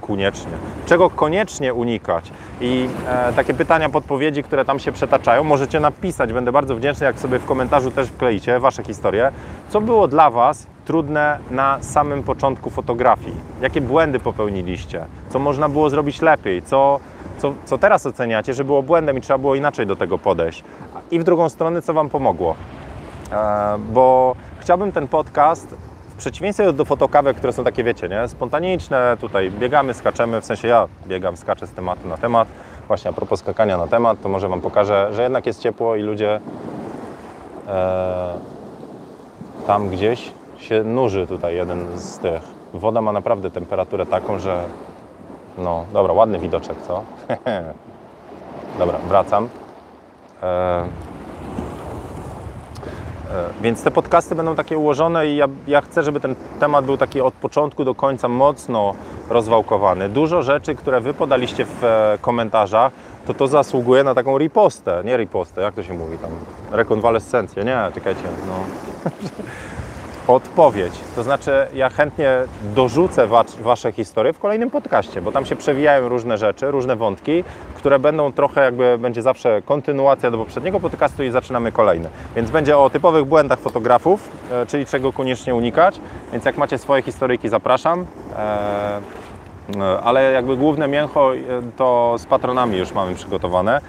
koniecznie. 0.01 0.51
Czego 0.85 1.09
koniecznie 1.09 1.73
unikać? 1.73 2.31
I 2.61 2.89
e, 3.07 3.33
takie 3.33 3.53
pytania, 3.53 3.89
podpowiedzi, 3.89 4.43
które 4.43 4.65
tam 4.65 4.79
się 4.79 4.91
przetaczają, 4.91 5.43
możecie 5.43 5.79
napisać. 5.79 6.33
Będę 6.33 6.51
bardzo 6.51 6.75
wdzięczny, 6.75 7.05
jak 7.05 7.19
sobie 7.19 7.39
w 7.39 7.45
komentarzu 7.45 7.91
też 7.91 8.07
wkleicie 8.07 8.59
Wasze 8.59 8.83
historie. 8.83 9.31
Co 9.69 9.81
było 9.81 10.07
dla 10.07 10.29
Was 10.29 10.67
trudne 10.85 11.39
na 11.51 11.77
samym 11.81 12.23
początku 12.23 12.69
fotografii? 12.69 13.35
Jakie 13.61 13.81
błędy 13.81 14.19
popełniliście? 14.19 15.05
Co 15.29 15.39
można 15.39 15.69
było 15.69 15.89
zrobić 15.89 16.21
lepiej? 16.21 16.61
Co, 16.61 16.99
co, 17.37 17.53
co 17.65 17.77
teraz 17.77 18.05
oceniacie, 18.05 18.53
że 18.53 18.63
było 18.63 18.83
błędem 18.83 19.17
i 19.17 19.21
trzeba 19.21 19.37
było 19.37 19.55
inaczej 19.55 19.87
do 19.87 19.95
tego 19.95 20.17
podejść? 20.17 20.63
I 21.11 21.19
w 21.19 21.23
drugą 21.23 21.49
stronę, 21.49 21.81
co 21.81 21.93
Wam 21.93 22.09
pomogło? 22.09 22.55
E, 23.31 23.77
bo 23.93 24.35
chciałbym 24.59 24.91
ten 24.91 25.07
podcast 25.07 25.75
przeciwieństwie 26.21 26.73
do 26.73 26.85
fotokawek, 26.85 27.37
które 27.37 27.53
są 27.53 27.63
takie, 27.63 27.83
wiecie, 27.83 28.09
nie, 28.09 28.27
spontaniczne, 28.27 29.17
tutaj 29.21 29.51
biegamy, 29.51 29.93
skaczemy, 29.93 30.41
w 30.41 30.45
sensie 30.45 30.67
ja 30.67 30.87
biegam, 31.07 31.37
skaczę 31.37 31.67
z 31.67 31.71
tematu 31.71 32.07
na 32.07 32.17
temat. 32.17 32.47
Właśnie 32.87 33.09
a 33.09 33.13
propos 33.13 33.39
skakania 33.39 33.77
na 33.77 33.87
temat, 33.87 34.21
to 34.21 34.29
może 34.29 34.49
Wam 34.49 34.61
pokażę, 34.61 35.09
że 35.13 35.23
jednak 35.23 35.45
jest 35.45 35.61
ciepło 35.61 35.95
i 35.95 36.01
ludzie 36.01 36.39
e, 37.67 38.33
tam 39.67 39.89
gdzieś 39.89 40.31
się 40.57 40.83
nurzy 40.83 41.27
tutaj 41.27 41.55
jeden 41.55 41.99
z 41.99 42.19
tych. 42.19 42.41
Woda 42.73 43.01
ma 43.01 43.11
naprawdę 43.11 43.51
temperaturę 43.51 44.05
taką, 44.05 44.39
że 44.39 44.63
no, 45.57 45.85
dobra, 45.93 46.13
ładny 46.13 46.39
widoczek, 46.39 46.77
co? 46.87 47.03
dobra, 48.79 48.97
wracam. 49.07 49.49
E, 50.43 51.10
Więc 53.61 53.83
te 53.83 53.91
podcasty 53.91 54.35
będą 54.35 54.55
takie 54.55 54.77
ułożone 54.77 55.27
i 55.27 55.35
ja, 55.35 55.47
ja, 55.67 55.81
chcę, 55.81 56.03
żeby 56.03 56.19
ten 56.19 56.35
temat 56.59 56.85
był 56.85 56.97
taki 56.97 57.21
od 57.21 57.33
początku 57.33 57.85
do 57.85 57.95
końca 57.95 58.27
mocno 58.27 58.95
rozwałkowany. 59.29 60.09
Dużo 60.09 60.43
rzeczy, 60.43 60.75
które 60.75 61.01
Wy 61.01 61.13
podaliście 61.13 61.65
w 61.65 61.83
e, 61.83 62.17
komentarzach, 62.21 62.91
to 63.25 63.33
to 63.33 63.47
zasługuje 63.47 64.03
na 64.03 64.15
taką 64.15 64.37
ripostę. 64.37 65.01
Nie 65.05 65.17
ripostę, 65.17 65.61
jak 65.61 65.73
to 65.73 65.83
się 65.83 65.93
mówi 65.93 66.17
tam? 66.17 66.31
Rekonwalescencję. 66.71 67.63
Nie, 67.63 67.91
czekajcie. 67.93 68.23
No. 68.47 68.53
Odpowiedź. 70.27 70.93
To 71.15 71.23
znaczy, 71.23 71.67
ja 71.73 71.89
chętnie 71.89 72.31
dorzucę 72.63 73.27
wa 73.27 73.43
Wasze 73.61 73.91
historie 73.91 74.33
w 74.33 74.39
kolejnym 74.39 74.69
podcaście, 74.69 75.21
bo 75.21 75.31
tam 75.31 75.45
się 75.45 75.55
przewijają 75.55 76.09
różne 76.09 76.37
rzeczy, 76.37 76.71
różne 76.71 76.95
wątki, 76.95 77.43
które 77.75 77.99
będą 77.99 78.31
trochę 78.31 78.63
jakby, 78.63 78.97
będzie 78.97 79.21
zawsze 79.21 79.61
kontynuacja 79.61 80.31
do 80.31 80.37
poprzedniego 80.37 80.79
podcastu 80.79 81.23
i 81.23 81.31
zaczynamy 81.31 81.71
kolejny. 81.71 82.09
Więc 82.35 82.51
będzie 82.51 82.77
o 82.77 82.89
typowych 82.89 83.25
błędach 83.25 83.59
fotografów, 83.59 84.29
e, 84.51 84.65
czyli 84.65 84.85
czego 84.85 85.13
koniecznie 85.13 85.55
unikać. 85.55 85.99
Więc 86.31 86.45
jak 86.45 86.57
macie 86.57 86.77
swoje 86.77 87.01
historyjki, 87.01 87.49
zapraszam. 87.49 88.05
E, 88.37 89.01
e 89.79 89.99
ale 90.03 90.31
jakby 90.31 90.57
główne 90.57 90.87
mięcho 90.87 91.31
to 91.77 92.15
z 92.17 92.25
patronami 92.25 92.77
już 92.77 92.93
mamy 92.93 93.15
przygotowane. 93.15 93.81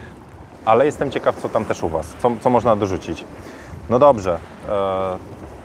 Ale 0.65 0.87
jestem 0.87 1.11
ciekaw, 1.11 1.37
co 1.37 1.49
tam 1.49 1.65
też 1.65 1.83
u 1.83 1.89
Was, 1.89 2.15
co, 2.23 2.31
co 2.41 2.51
można 2.51 2.77
dorzucić. 2.77 3.25
No 3.91 3.99
dobrze. 3.99 4.39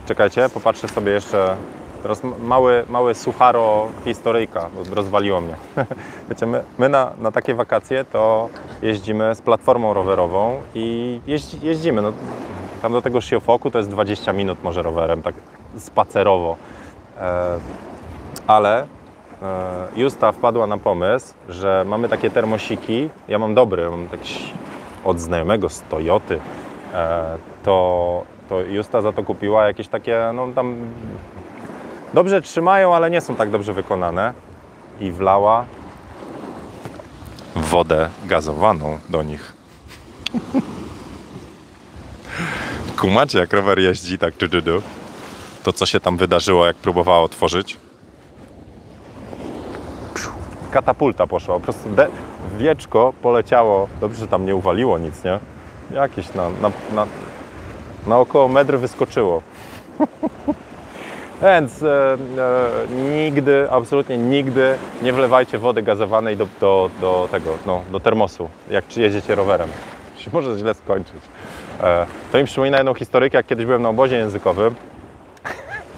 Czekajcie, 0.07 0.49
popatrzę 0.49 0.87
sobie 0.87 1.11
jeszcze. 1.11 1.55
Teraz 2.03 2.21
mały, 2.39 2.85
mały 2.89 3.15
sucharo 3.15 3.87
historyjka, 4.05 4.69
rozwaliło 4.91 5.41
mnie. 5.41 5.55
Wiecie, 6.29 6.45
my, 6.45 6.63
my 6.77 6.89
na, 6.89 7.11
na, 7.17 7.31
takie 7.31 7.55
wakacje 7.55 8.05
to 8.05 8.49
jeździmy 8.81 9.35
z 9.35 9.41
platformą 9.41 9.93
rowerową 9.93 10.61
i 10.75 11.19
jeździ, 11.27 11.59
jeździmy. 11.61 12.01
No, 12.01 12.13
tam 12.81 12.91
do 12.91 13.01
tego 13.01 13.21
Shiofoku 13.21 13.71
to 13.71 13.77
jest 13.77 13.89
20 13.89 14.33
minut 14.33 14.63
może 14.63 14.83
rowerem, 14.83 15.21
tak 15.21 15.35
spacerowo. 15.77 16.57
E, 17.17 17.59
ale 18.47 18.81
e, 18.81 18.85
Justa 19.95 20.31
wpadła 20.31 20.67
na 20.67 20.77
pomysł, 20.77 21.33
że 21.49 21.85
mamy 21.87 22.09
takie 22.09 22.29
termosiki. 22.29 23.09
Ja 23.27 23.39
mam 23.39 23.55
dobry, 23.55 23.89
mam 23.89 24.07
taki 24.07 24.53
od 25.03 25.19
znajomego 25.19 25.69
z 25.69 25.81
Toyoty. 25.81 26.39
E, 26.93 27.37
to 27.63 28.36
to 28.49 28.59
Justa 28.61 29.01
za 29.01 29.13
to 29.13 29.23
kupiła 29.23 29.67
jakieś 29.67 29.87
takie, 29.87 30.31
no 30.33 30.47
tam 30.55 30.75
dobrze 32.13 32.41
trzymają, 32.41 32.95
ale 32.95 33.09
nie 33.09 33.21
są 33.21 33.35
tak 33.35 33.49
dobrze 33.49 33.73
wykonane. 33.73 34.33
I 34.99 35.11
wlała 35.11 35.65
wodę 37.55 38.09
gazowaną 38.25 38.99
do 39.09 39.23
nich. 39.23 39.53
Kumacie, 43.01 43.39
jak 43.39 43.53
rower 43.53 43.79
jeździ, 43.79 44.17
tak 44.17 44.37
czy 44.37 44.49
To 45.63 45.73
co 45.73 45.85
się 45.85 45.99
tam 45.99 46.17
wydarzyło, 46.17 46.65
jak 46.65 46.75
próbowała 46.75 47.19
otworzyć? 47.19 47.77
Katapulta 50.71 51.27
poszła, 51.27 51.55
po 51.55 51.59
prostu 51.61 51.89
de- 51.89 52.09
wieczko 52.57 53.13
poleciało. 53.21 53.87
Dobrze, 54.01 54.19
że 54.19 54.27
tam 54.27 54.45
nie 54.45 54.55
uwaliło 54.55 54.97
nic, 54.97 55.23
nie? 55.23 55.39
Jakieś 55.91 56.33
na, 56.33 56.49
na, 56.49 56.71
na 56.93 57.07
na 58.07 58.19
około 58.19 58.47
metr 58.47 58.77
wyskoczyło. 58.77 59.41
Więc 61.41 61.83
e, 61.83 62.13
e, 62.13 62.17
nigdy, 63.15 63.67
absolutnie 63.71 64.17
nigdy 64.17 64.77
nie 65.01 65.13
wlewajcie 65.13 65.57
wody 65.57 65.81
gazowanej 65.81 66.37
do, 66.37 66.47
do, 66.59 66.89
do 67.01 67.27
tego, 67.31 67.57
no, 67.65 67.83
do 67.91 67.99
termosu, 67.99 68.49
jak 68.69 68.97
jedziecie 68.97 69.35
rowerem. 69.35 69.69
Się 70.17 70.29
może 70.33 70.57
źle 70.57 70.73
skończyć. 70.73 71.21
E, 71.83 72.05
to 72.31 72.37
mi 72.37 72.45
przypomina 72.45 72.77
jedną 72.77 72.93
historykę, 72.93 73.37
jak 73.37 73.45
kiedyś 73.45 73.65
byłem 73.65 73.81
na 73.81 73.89
obozie 73.89 74.15
językowym. 74.15 74.75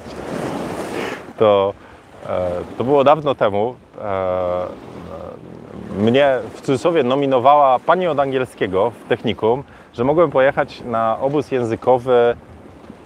to, 1.40 1.74
e, 2.30 2.50
to 2.78 2.84
było 2.84 3.04
dawno 3.04 3.36
temu. 3.36 3.76
E, 4.02 4.90
mnie 5.98 6.40
w 6.54 6.62
cudzysłowie 6.62 7.04
nominowała 7.04 7.80
pani 7.80 8.08
od 8.08 8.20
angielskiego 8.20 8.92
w 9.06 9.10
technikum 9.10 9.64
że 9.94 10.04
mogłem 10.04 10.32
pojechać 10.32 10.82
na 10.82 11.20
obóz 11.20 11.52
językowy 11.52 12.36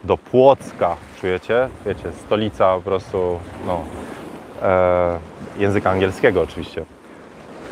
do 0.03 0.17
Płocka, 0.17 0.95
czujecie? 1.21 1.69
Wiecie, 1.85 2.11
stolica 2.11 2.75
po 2.75 2.81
prostu 2.81 3.39
no, 3.67 3.81
e, 4.61 5.19
języka 5.57 5.91
angielskiego 5.91 6.41
oczywiście. 6.41 6.85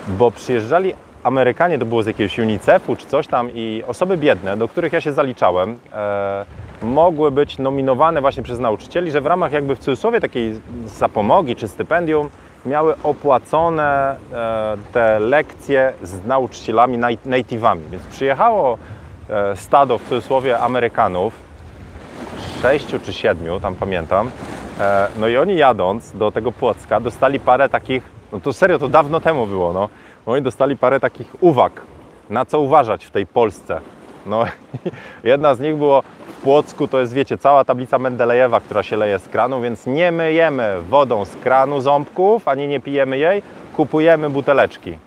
Bo 0.08 0.32
przyjeżdżali 0.32 0.94
Amerykanie, 1.24 1.80
to 1.80 1.86
było 1.86 2.04
z 2.04 2.08
jakiegoś 2.08 2.40
UNICEF-u 2.40 2.96
czy 2.96 3.06
coś 3.06 3.28
tam 3.28 3.50
i 3.54 3.84
osoby 3.88 4.18
biedne, 4.18 4.58
do 4.58 4.68
których 4.68 4.94
ja 4.94 5.02
się 5.02 5.14
zaliczałem, 5.14 5.80
e, 5.94 6.46
mogły 6.82 7.32
być 7.32 7.58
nominowane 7.58 8.22
właśnie 8.22 8.44
przez 8.44 8.60
nauczycieli, 8.60 9.12
że 9.12 9.22
w 9.22 9.26
ramach 9.26 9.52
jakby 9.52 9.76
w 9.76 9.80
cudzysłowie 9.80 10.22
takiej 10.22 10.62
zapomogi 10.86 11.56
czy 11.56 11.68
stypendium 11.68 12.30
miały 12.66 12.96
opłacone 13.04 14.16
e, 14.34 14.78
te 14.94 15.20
lekcje 15.20 15.94
z 16.04 16.26
nauczycielami 16.26 16.98
native'ami. 17.26 17.82
Więc 17.92 18.04
przyjechało 18.04 18.78
stado 19.56 19.98
w 19.98 20.10
cudzysłowie 20.10 20.60
Amerykanów, 20.60 21.34
sześciu 22.62 23.00
czy 23.00 23.14
siedmiu, 23.14 23.60
tam 23.60 23.76
pamiętam. 23.76 24.32
E, 24.80 25.08
no 25.18 25.28
i 25.28 25.38
oni 25.38 25.56
jadąc 25.56 26.12
do 26.12 26.32
tego 26.32 26.52
Płocka 26.52 27.00
dostali 27.00 27.40
parę 27.40 27.70
takich, 27.70 28.04
no 28.32 28.40
to 28.40 28.54
serio, 28.54 28.80
to 28.80 28.90
dawno 28.90 29.20
temu 29.20 29.48
było, 29.48 29.74
no. 29.74 29.90
Oni 30.26 30.42
dostali 30.42 30.78
parę 30.78 31.00
takich 31.00 31.44
uwag, 31.44 31.82
na 32.30 32.46
co 32.46 32.60
uważać 32.60 33.06
w 33.06 33.12
tej 33.12 33.28
Polsce. 33.28 33.82
No, 34.26 34.44
jedna 35.24 35.56
z 35.56 35.60
nich 35.60 35.76
było 35.76 36.04
w 36.28 36.42
Płocku, 36.42 36.88
to 36.88 37.00
jest 37.00 37.14
wiecie, 37.14 37.38
cała 37.38 37.66
tablica 37.66 38.00
Mendelejewa, 38.00 38.60
która 38.60 38.84
się 38.84 38.98
leje 38.98 39.20
z 39.20 39.28
kranu, 39.28 39.62
więc 39.62 39.88
nie 39.88 40.12
myjemy 40.12 40.82
wodą 40.82 41.26
z 41.26 41.36
kranu 41.36 41.82
ząbków, 41.82 42.48
ani 42.48 42.68
nie 42.68 42.80
pijemy 42.80 43.18
jej, 43.18 43.44
kupujemy 43.76 44.30
buteleczki. 44.30 44.98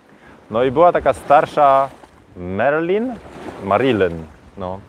No 0.51 0.63
i 0.63 0.71
była 0.71 0.91
taka 0.91 1.13
starsza 1.13 1.89
Merlin, 2.35 3.15
Marilyn, 3.63 4.25
no. 4.57 4.79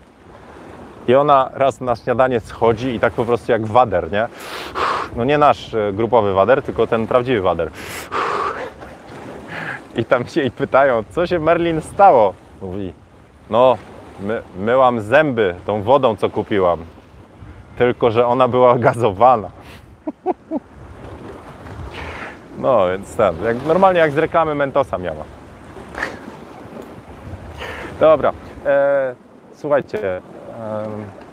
I 1.08 1.14
ona 1.14 1.50
raz 1.54 1.80
na 1.80 1.96
śniadanie 1.96 2.40
schodzi 2.40 2.94
i 2.94 3.00
tak 3.00 3.12
po 3.12 3.24
prostu 3.24 3.52
jak 3.52 3.66
wader, 3.66 4.12
nie? 4.12 4.28
No 5.16 5.24
nie 5.24 5.38
nasz 5.38 5.74
e, 5.74 5.92
grupowy 5.92 6.34
wader, 6.34 6.62
tylko 6.62 6.86
ten 6.86 7.06
prawdziwy 7.06 7.40
wader. 7.40 7.70
I 9.96 10.04
tam 10.04 10.26
się 10.26 10.40
jej 10.40 10.50
pytają, 10.50 11.04
co 11.10 11.26
się 11.26 11.38
Merlin 11.38 11.80
stało? 11.80 12.34
Mówi, 12.62 12.92
no 13.50 13.78
my, 14.20 14.42
myłam 14.58 15.00
zęby 15.00 15.54
tą 15.66 15.82
wodą, 15.82 16.16
co 16.16 16.30
kupiłam. 16.30 16.84
Tylko, 17.78 18.10
że 18.10 18.26
ona 18.26 18.48
była 18.48 18.78
gazowana. 18.78 19.50
No, 22.58 22.88
więc 22.88 23.16
ten, 23.16 23.44
jak, 23.44 23.66
normalnie 23.66 24.00
jak 24.00 24.12
z 24.12 24.18
reklamy 24.18 24.54
Mentosa 24.54 24.98
miała. 24.98 25.24
Dobra, 28.00 28.32
e, 28.66 29.14
słuchajcie, 29.54 30.16
e, 30.16 30.20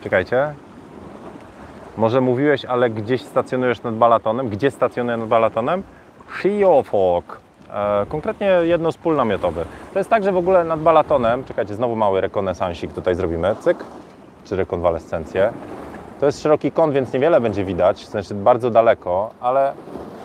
czekajcie. 0.02 0.54
Może 1.96 2.20
mówiłeś, 2.20 2.64
ale 2.64 2.90
gdzieś 2.90 3.22
stacjonujesz 3.22 3.82
nad 3.82 3.94
balatonem? 3.94 4.48
Gdzie 4.48 4.70
stacjonuję 4.70 5.16
nad 5.16 5.28
balatonem? 5.28 5.82
Shiofok. 6.40 7.40
E, 7.70 8.06
konkretnie 8.08 8.46
jedno 8.62 8.92
z 8.92 8.96
pól. 8.96 9.16
To 9.92 9.98
jest 9.98 10.10
tak, 10.10 10.24
że 10.24 10.32
w 10.32 10.36
ogóle 10.36 10.64
nad 10.64 10.80
balatonem, 10.80 11.44
czekajcie, 11.44 11.74
znowu 11.74 11.96
mały 11.96 12.20
rekonesansik 12.20 12.92
tutaj 12.92 13.14
zrobimy, 13.14 13.56
cyk, 13.60 13.84
czy 14.44 14.56
rekonwalescencję. 14.56 15.52
To 16.20 16.26
jest 16.26 16.42
szeroki 16.42 16.72
kąt, 16.72 16.94
więc 16.94 17.12
niewiele 17.12 17.40
będzie 17.40 17.64
widać, 17.64 18.08
sensie 18.08 18.34
bardzo 18.34 18.70
daleko, 18.70 19.30
ale 19.40 19.72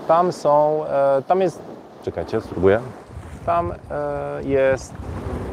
tam 0.07 0.31
są, 0.31 0.85
e, 0.85 1.21
tam 1.27 1.41
jest, 1.41 1.61
czekajcie, 2.03 2.41
spróbuję. 2.41 2.79
Tam 3.45 3.71
e, 3.71 3.75
jest 4.43 4.93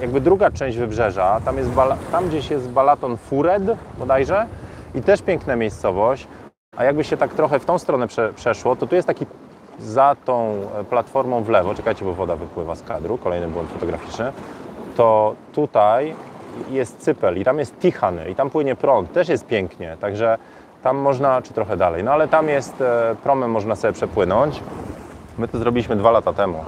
jakby 0.01 0.21
druga 0.21 0.51
część 0.51 0.79
wybrzeża, 0.79 1.41
tam, 1.45 1.59
jest 1.59 1.71
tam 2.13 2.29
gdzieś 2.29 2.51
jest 2.51 2.69
balaton 2.69 3.17
Fured 3.17 3.63
bodajże 3.99 4.47
i 4.95 5.03
też 5.03 5.23
piękna 5.23 5.57
miejscowość, 5.57 6.29
a 6.77 6.85
jakby 6.85 7.05
się 7.05 7.17
tak 7.17 7.35
trochę 7.35 7.59
w 7.59 7.65
tą 7.65 7.79
stronę 7.79 8.09
prze, 8.09 8.33
przeszło, 8.33 8.77
to 8.77 8.87
tu 8.87 8.95
jest 8.95 9.09
taki 9.09 9.27
za 9.79 10.17
tą 10.25 10.59
e, 10.81 10.85
platformą 10.85 11.43
w 11.43 11.49
lewo, 11.49 11.75
czekajcie, 11.75 12.05
bo 12.05 12.13
woda 12.13 12.37
wypływa 12.37 12.75
z 12.75 12.83
kadru, 12.83 13.19
kolejny 13.19 13.49
błąd 13.49 13.71
fotograficzny, 13.71 14.33
to 14.97 15.35
tutaj 15.53 16.15
jest 16.71 16.99
Cypel 16.99 17.39
i 17.39 17.45
tam 17.45 17.59
jest 17.59 17.79
Tichany 17.79 18.31
i 18.31 18.35
tam 18.35 18.51
płynie 18.51 18.77
prąd, 18.77 19.13
też 19.13 19.29
jest 19.29 19.47
pięknie, 19.47 19.97
także 20.01 20.39
tam 20.83 20.97
można, 20.97 21.43
czy 21.43 21.55
trochę 21.55 21.77
dalej, 21.77 22.05
no 22.05 22.13
ale 22.13 22.29
tam 22.29 22.49
jest, 22.49 22.81
e, 22.81 23.17
promem 23.23 23.51
można 23.51 23.77
sobie 23.77 23.93
przepłynąć. 23.93 24.63
My 25.39 25.49
to 25.49 25.59
zrobiliśmy 25.59 25.97
dwa 25.97 26.11
lata 26.11 26.33
temu. 26.33 26.65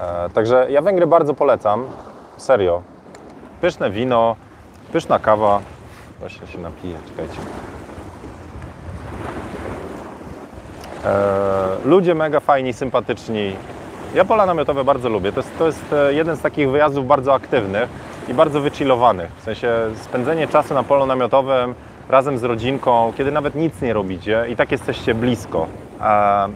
E, 0.00 0.30
także 0.30 0.66
ja 0.70 0.82
Węgry 0.82 1.06
bardzo 1.06 1.34
polecam, 1.34 1.84
serio. 2.38 2.82
Pyszne 3.60 3.90
wino, 3.90 4.36
pyszna 4.92 5.18
kawa. 5.18 5.60
Właśnie 6.20 6.46
się 6.46 6.58
napiję, 6.58 6.96
czekajcie. 7.08 7.40
E, 11.04 11.88
ludzie 11.88 12.14
mega 12.14 12.40
fajni, 12.40 12.72
sympatyczni. 12.72 13.56
Ja 14.14 14.24
pola 14.24 14.46
namiotowe 14.46 14.84
bardzo 14.84 15.08
lubię. 15.08 15.32
To 15.32 15.40
jest, 15.40 15.58
to 15.58 15.66
jest 15.66 15.92
e, 15.92 16.14
jeden 16.14 16.36
z 16.36 16.40
takich 16.40 16.70
wyjazdów 16.70 17.06
bardzo 17.06 17.34
aktywnych 17.34 17.88
i 18.28 18.34
bardzo 18.34 18.60
wychillowanych. 18.60 19.30
W 19.38 19.42
sensie 19.42 19.72
spędzenie 20.02 20.48
czasu 20.48 20.74
na 20.74 20.82
polu 20.82 21.06
namiotowym 21.06 21.74
razem 22.08 22.38
z 22.38 22.44
rodzinką, 22.44 23.12
kiedy 23.16 23.32
nawet 23.32 23.54
nic 23.54 23.82
nie 23.82 23.92
robicie 23.92 24.44
i 24.48 24.56
tak 24.56 24.72
jesteście 24.72 25.14
blisko. 25.14 25.66
E, 26.00 26.48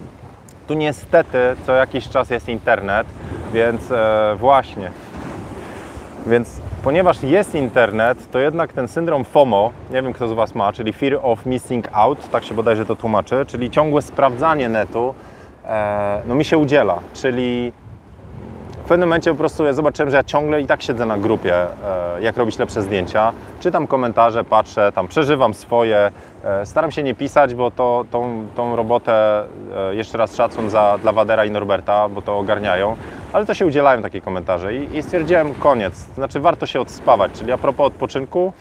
tu 0.68 0.74
niestety 0.74 1.38
co 1.66 1.72
jakiś 1.72 2.08
czas 2.08 2.30
jest 2.30 2.48
internet, 2.48 3.06
więc 3.52 3.90
e, 3.90 4.36
właśnie. 4.38 4.90
Więc 6.26 6.60
ponieważ 6.82 7.22
jest 7.22 7.54
internet, 7.54 8.30
to 8.30 8.38
jednak 8.38 8.72
ten 8.72 8.88
syndrom 8.88 9.24
FOMO, 9.24 9.72
nie 9.90 10.02
wiem 10.02 10.12
kto 10.12 10.28
z 10.28 10.32
Was 10.32 10.54
ma, 10.54 10.72
czyli 10.72 10.92
Fear 10.92 11.18
of 11.22 11.46
Missing 11.46 11.88
Out, 11.92 12.30
tak 12.30 12.44
się 12.44 12.54
bodajże 12.54 12.86
to 12.86 12.96
tłumaczy, 12.96 13.44
czyli 13.46 13.70
ciągłe 13.70 14.02
sprawdzanie 14.02 14.68
netu, 14.68 15.14
e, 15.64 16.22
no 16.26 16.34
mi 16.34 16.44
się 16.44 16.58
udziela. 16.58 16.98
Czyli 17.14 17.72
w 18.82 18.84
pewnym 18.84 19.08
momencie 19.08 19.30
po 19.30 19.36
prostu 19.36 19.64
ja 19.64 19.72
zobaczyłem, 19.72 20.10
że 20.10 20.16
ja 20.16 20.24
ciągle 20.24 20.60
i 20.60 20.66
tak 20.66 20.82
siedzę 20.82 21.06
na 21.06 21.18
grupie, 21.18 21.54
e, 21.54 21.68
jak 22.20 22.36
robić 22.36 22.58
lepsze 22.58 22.82
zdjęcia. 22.82 23.32
Czytam 23.60 23.86
komentarze, 23.86 24.44
patrzę, 24.44 24.92
tam 24.94 25.08
przeżywam 25.08 25.54
swoje. 25.54 26.10
E, 26.44 26.66
staram 26.66 26.90
się 26.90 27.02
nie 27.02 27.14
pisać, 27.14 27.54
bo 27.54 27.70
to, 27.70 28.04
tą, 28.10 28.46
tą 28.56 28.76
robotę, 28.76 29.44
e, 29.90 29.94
jeszcze 29.94 30.18
raz 30.18 30.36
szacun 30.36 30.70
za, 30.70 30.98
dla 31.02 31.12
Wadera 31.12 31.44
i 31.44 31.50
Norberta, 31.50 32.08
bo 32.08 32.22
to 32.22 32.38
ogarniają, 32.38 32.96
ale 33.32 33.46
to 33.46 33.54
się 33.54 33.66
udzielają 33.66 34.02
takie 34.02 34.20
komentarze 34.20 34.74
i, 34.74 34.96
i 34.96 35.02
stwierdziłem 35.02 35.54
koniec. 35.54 35.94
Znaczy 35.94 36.40
warto 36.40 36.66
się 36.66 36.80
odspawać, 36.80 37.32
czyli 37.32 37.52
a 37.52 37.58
propos 37.58 37.86
odpoczynku, 37.86 38.52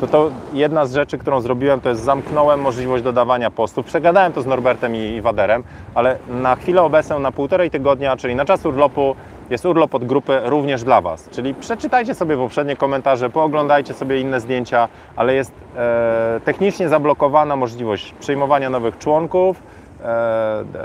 to 0.00 0.06
to 0.06 0.30
jedna 0.52 0.86
z 0.86 0.94
rzeczy, 0.94 1.18
którą 1.18 1.40
zrobiłem, 1.40 1.80
to 1.80 1.88
jest 1.88 2.02
zamknąłem 2.02 2.60
możliwość 2.60 3.04
dodawania 3.04 3.50
postów. 3.50 3.86
Przegadałem 3.86 4.32
to 4.32 4.42
z 4.42 4.46
Norbertem 4.46 4.96
i, 4.96 5.20
Waderem, 5.20 5.64
ale 5.94 6.18
na 6.28 6.56
chwilę 6.56 6.82
obecną, 6.82 7.18
na 7.18 7.32
półtorej 7.32 7.70
tygodnia, 7.70 8.16
czyli 8.16 8.34
na 8.34 8.44
czas 8.44 8.66
urlopu, 8.66 9.16
jest 9.50 9.66
urlop 9.66 9.94
od 9.94 10.04
grupy 10.04 10.40
również 10.44 10.84
dla 10.84 11.00
Was. 11.00 11.28
Czyli 11.28 11.54
przeczytajcie 11.54 12.14
sobie 12.14 12.36
poprzednie 12.36 12.76
komentarze, 12.76 13.30
pooglądajcie 13.30 13.94
sobie 13.94 14.20
inne 14.20 14.40
zdjęcia, 14.40 14.88
ale 15.16 15.34
jest 15.34 15.52
e, 15.76 16.40
technicznie 16.44 16.88
zablokowana 16.88 17.56
możliwość 17.56 18.14
przyjmowania 18.20 18.70
nowych 18.70 18.98
członków, 18.98 19.62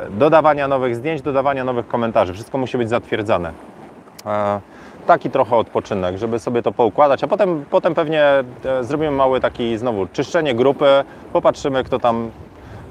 dodawania 0.09 0.67
nowych 0.67 0.95
zdjęć, 0.95 1.21
dodawania 1.21 1.63
nowych 1.63 1.87
komentarzy. 1.87 2.33
Wszystko 2.33 2.57
musi 2.57 2.77
być 2.77 2.89
zatwierdzane. 2.89 3.51
E, 4.25 4.59
taki 5.05 5.29
trochę 5.29 5.55
odpoczynek, 5.55 6.17
żeby 6.17 6.39
sobie 6.39 6.61
to 6.61 6.71
poukładać, 6.71 7.23
a 7.23 7.27
potem, 7.27 7.65
potem 7.69 7.95
pewnie 7.95 8.23
e, 8.65 8.83
zrobimy 8.83 9.11
mały 9.11 9.39
taki 9.39 9.77
znowu 9.77 10.07
czyszczenie 10.07 10.55
grupy, 10.55 11.03
popatrzymy 11.33 11.83
kto 11.83 11.99
tam, 11.99 12.31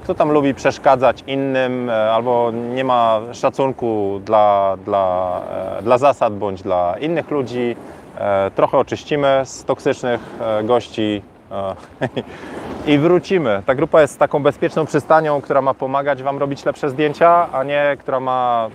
kto 0.03 0.15
tam 0.15 0.31
lubi 0.31 0.53
przeszkadzać 0.53 1.23
innym 1.27 1.89
e, 1.89 2.11
albo 2.11 2.51
nie 2.51 2.83
ma 2.83 3.19
szacunku 3.33 4.21
dla, 4.25 4.77
dla, 4.85 5.41
e, 5.79 5.81
dla 5.81 5.97
zasad 5.97 6.37
bądź 6.37 6.61
dla 6.61 6.95
innych 6.99 7.31
ludzi. 7.31 7.75
Trochę 8.55 8.77
oczyścimy 8.77 9.41
z 9.45 9.63
toksycznych 9.63 10.21
gości 10.63 11.21
i 12.87 12.97
wrócimy. 12.97 13.63
Ta 13.65 13.75
grupa 13.75 14.01
jest 14.01 14.19
taką 14.19 14.43
bezpieczną 14.43 14.85
przystanią, 14.85 15.41
która 15.41 15.61
ma 15.61 15.73
pomagać 15.73 16.23
Wam 16.23 16.37
robić 16.37 16.65
lepsze 16.65 16.89
zdjęcia, 16.89 17.51
a 17.51 17.63
nie 17.63 17.97
która 17.99 18.19
ma 18.19 18.69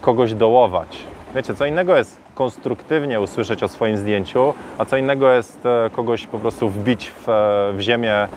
kogoś 0.00 0.34
dołować. 0.34 1.06
Wiecie, 1.34 1.54
co 1.54 1.66
innego 1.66 1.96
jest 1.96 2.24
konstruktywnie 2.34 3.20
usłyszeć 3.20 3.62
o 3.62 3.68
swoim 3.68 3.96
zdjęciu, 3.96 4.54
a 4.78 4.84
co 4.84 4.96
innego 4.96 5.32
jest 5.32 5.66
e, 5.66 5.90
kogoś 5.90 6.26
po 6.26 6.38
prostu 6.38 6.68
wbić 6.68 7.10
w, 7.10 7.28
e, 7.28 7.32
w 7.72 7.80
ziemię 7.80 8.12
e, 8.12 8.28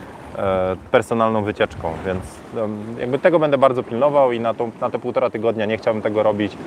personalną 0.91 1.43
wycieczką, 1.43 1.93
więc 2.05 2.23
jakby 2.99 3.19
tego 3.19 3.39
będę 3.39 3.57
bardzo 3.57 3.83
pilnował 3.83 4.31
i 4.31 4.39
na, 4.39 4.53
tą, 4.53 4.71
na 4.81 4.89
te 4.89 4.99
półtora 4.99 5.29
tygodnia 5.29 5.65
nie 5.65 5.77
chciałbym 5.77 6.03
tego 6.03 6.23
robić. 6.23 6.57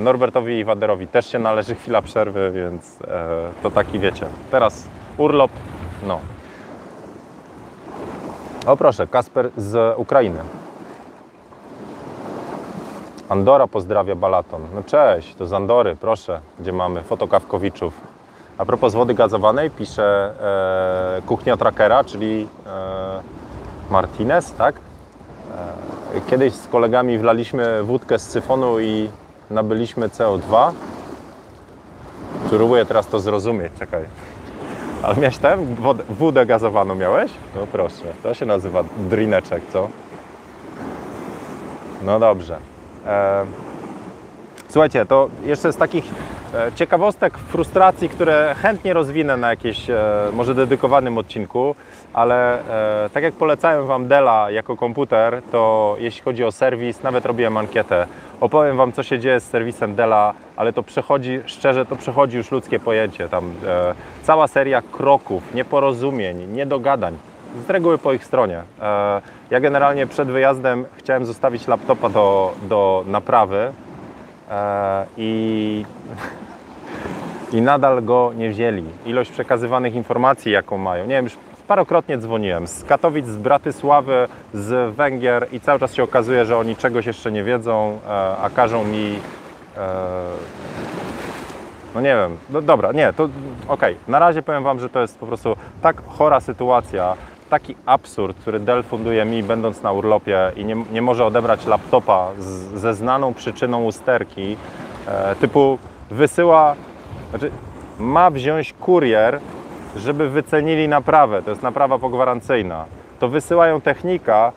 Norbertowi 0.00 0.58
i 0.58 0.64
Waderowi 0.64 1.06
też 1.06 1.32
się 1.32 1.38
należy 1.38 1.74
chwila 1.74 2.02
przerwy, 2.02 2.52
więc 2.54 2.98
to 3.62 3.70
taki 3.70 3.98
wiecie. 3.98 4.26
Teraz 4.50 4.88
urlop, 5.16 5.50
no. 6.02 6.20
O 8.66 8.76
proszę, 8.76 9.06
Kasper 9.06 9.50
z 9.56 9.98
Ukrainy. 9.98 10.40
Andora 13.28 13.66
pozdrawia 13.66 14.14
Balaton. 14.14 14.62
No 14.74 14.82
cześć, 14.82 15.34
to 15.34 15.46
z 15.46 15.52
Andory, 15.52 15.96
proszę, 15.96 16.40
gdzie 16.60 16.72
mamy 16.72 17.02
fotokawkowiczów. 17.02 17.94
A 18.58 18.64
propos 18.64 18.94
wody 18.94 19.14
gazowanej, 19.14 19.70
pisze 19.70 20.32
e, 21.18 21.22
kuchnia 21.22 21.56
trackera, 21.56 22.04
czyli 22.04 22.48
e, 22.66 23.20
Martinez, 23.90 24.54
tak? 24.54 24.74
E, 26.14 26.20
kiedyś 26.30 26.54
z 26.54 26.68
kolegami 26.68 27.18
wlaliśmy 27.18 27.82
wódkę 27.82 28.18
z 28.18 28.30
syfonu 28.30 28.80
i 28.80 29.10
nabyliśmy 29.50 30.08
CO2. 30.08 30.72
Próbuję 32.50 32.86
teraz 32.86 33.06
to 33.06 33.20
zrozumieć, 33.20 33.72
czekaj. 33.78 34.04
Ale 35.02 35.16
miałeś 35.16 35.38
tam 35.38 35.60
wodę, 36.08 36.46
gazowaną 36.46 36.94
miałeś? 36.94 37.30
No 37.54 37.66
proszę, 37.72 38.04
to 38.22 38.34
się 38.34 38.46
nazywa 38.46 38.84
drineczek, 38.98 39.62
co? 39.72 39.88
No 42.02 42.18
dobrze. 42.18 42.58
E, 43.06 43.44
słuchajcie, 44.68 45.06
to 45.06 45.28
jeszcze 45.44 45.72
z 45.72 45.76
takich 45.76 46.04
e, 46.54 46.72
ciekawostek, 46.72 47.38
frustracji, 47.38 48.08
które 48.08 48.54
chętnie 48.62 48.92
rozwinę 48.92 49.36
na 49.36 49.50
jakieś 49.50 49.90
e, 49.90 50.00
może 50.32 50.54
dedykowanym 50.54 51.18
odcinku, 51.18 51.74
ale 52.12 52.58
tak 53.14 53.22
jak 53.22 53.34
polecałem 53.34 53.86
Wam 53.86 54.08
Dela 54.08 54.50
jako 54.50 54.76
komputer, 54.76 55.42
to 55.52 55.96
jeśli 55.98 56.22
chodzi 56.22 56.44
o 56.44 56.52
serwis, 56.52 57.02
nawet 57.02 57.26
robiłem 57.26 57.56
ankietę 57.56 58.06
opowiem 58.40 58.76
Wam, 58.76 58.92
co 58.92 59.02
się 59.02 59.18
dzieje 59.18 59.40
z 59.40 59.44
serwisem 59.44 59.94
Dela, 59.94 60.34
ale 60.56 60.72
to 60.72 60.82
przechodzi, 60.82 61.40
szczerze, 61.46 61.86
to 61.86 61.96
przechodzi 61.96 62.36
już 62.36 62.50
ludzkie 62.50 62.80
pojęcie. 62.80 63.28
Tam 63.28 63.52
e, 63.66 63.94
cała 64.22 64.48
seria 64.48 64.82
kroków, 64.82 65.54
nieporozumień, 65.54 66.52
niedogadań, 66.52 67.18
z 67.66 67.70
reguły 67.70 67.98
po 67.98 68.12
ich 68.12 68.24
stronie. 68.24 68.62
E, 68.82 69.22
ja 69.50 69.60
generalnie 69.60 70.06
przed 70.06 70.28
wyjazdem 70.28 70.84
chciałem 70.96 71.26
zostawić 71.26 71.68
laptopa 71.68 72.08
do, 72.08 72.54
do 72.62 73.04
naprawy 73.06 73.72
e, 74.50 75.06
i 75.16 75.84
i 77.52 77.62
nadal 77.62 78.04
go 78.04 78.32
nie 78.36 78.50
wzięli. 78.50 78.84
Ilość 79.06 79.30
przekazywanych 79.30 79.94
informacji, 79.94 80.52
jaką 80.52 80.78
mają, 80.78 81.04
nie 81.04 81.14
wiem, 81.14 81.24
już 81.24 81.36
parokrotnie 81.68 82.18
dzwoniłem 82.18 82.66
z 82.66 82.84
Katowic, 82.84 83.26
z 83.26 83.36
Bratysławy, 83.36 84.28
z 84.54 84.94
Węgier 84.94 85.48
i 85.52 85.60
cały 85.60 85.80
czas 85.80 85.94
się 85.94 86.02
okazuje, 86.02 86.44
że 86.44 86.58
oni 86.58 86.76
czegoś 86.76 87.06
jeszcze 87.06 87.32
nie 87.32 87.44
wiedzą, 87.44 87.98
e, 88.06 88.10
a 88.36 88.50
każą 88.50 88.84
mi. 88.84 89.18
E, 89.76 89.88
no 91.94 92.00
nie 92.00 92.16
wiem, 92.16 92.36
no 92.50 92.62
dobra, 92.62 92.92
nie, 92.92 93.12
to 93.12 93.28
okej. 93.68 93.96
Na 94.08 94.18
razie 94.18 94.42
powiem 94.42 94.64
Wam, 94.64 94.80
że 94.80 94.88
to 94.88 95.00
jest 95.00 95.18
po 95.18 95.26
prostu 95.26 95.56
tak 95.82 96.02
chora 96.06 96.40
sytuacja, 96.40 97.16
taki 97.50 97.76
absurd, 97.86 98.38
który 98.40 98.60
Dell 98.60 98.82
funduje 98.82 99.24
mi, 99.24 99.42
będąc 99.42 99.82
na 99.82 99.92
urlopie 99.92 100.52
i 100.56 100.64
nie, 100.64 100.76
nie 100.92 101.02
może 101.02 101.24
odebrać 101.24 101.66
laptopa 101.66 102.30
z, 102.38 102.80
ze 102.80 102.94
znaną 102.94 103.34
przyczyną 103.34 103.84
usterki, 103.84 104.56
e, 105.06 105.36
typu 105.36 105.78
wysyła, 106.10 106.74
znaczy 107.30 107.50
ma 107.98 108.30
wziąć 108.30 108.72
kurier, 108.72 109.40
żeby 109.96 110.30
wycenili 110.30 110.88
naprawę, 110.88 111.42
to 111.42 111.50
jest 111.50 111.62
naprawa 111.62 111.98
pogwarancyjna. 111.98 112.84
To 113.18 113.28
wysyłają 113.28 113.80
technika, 113.80 114.52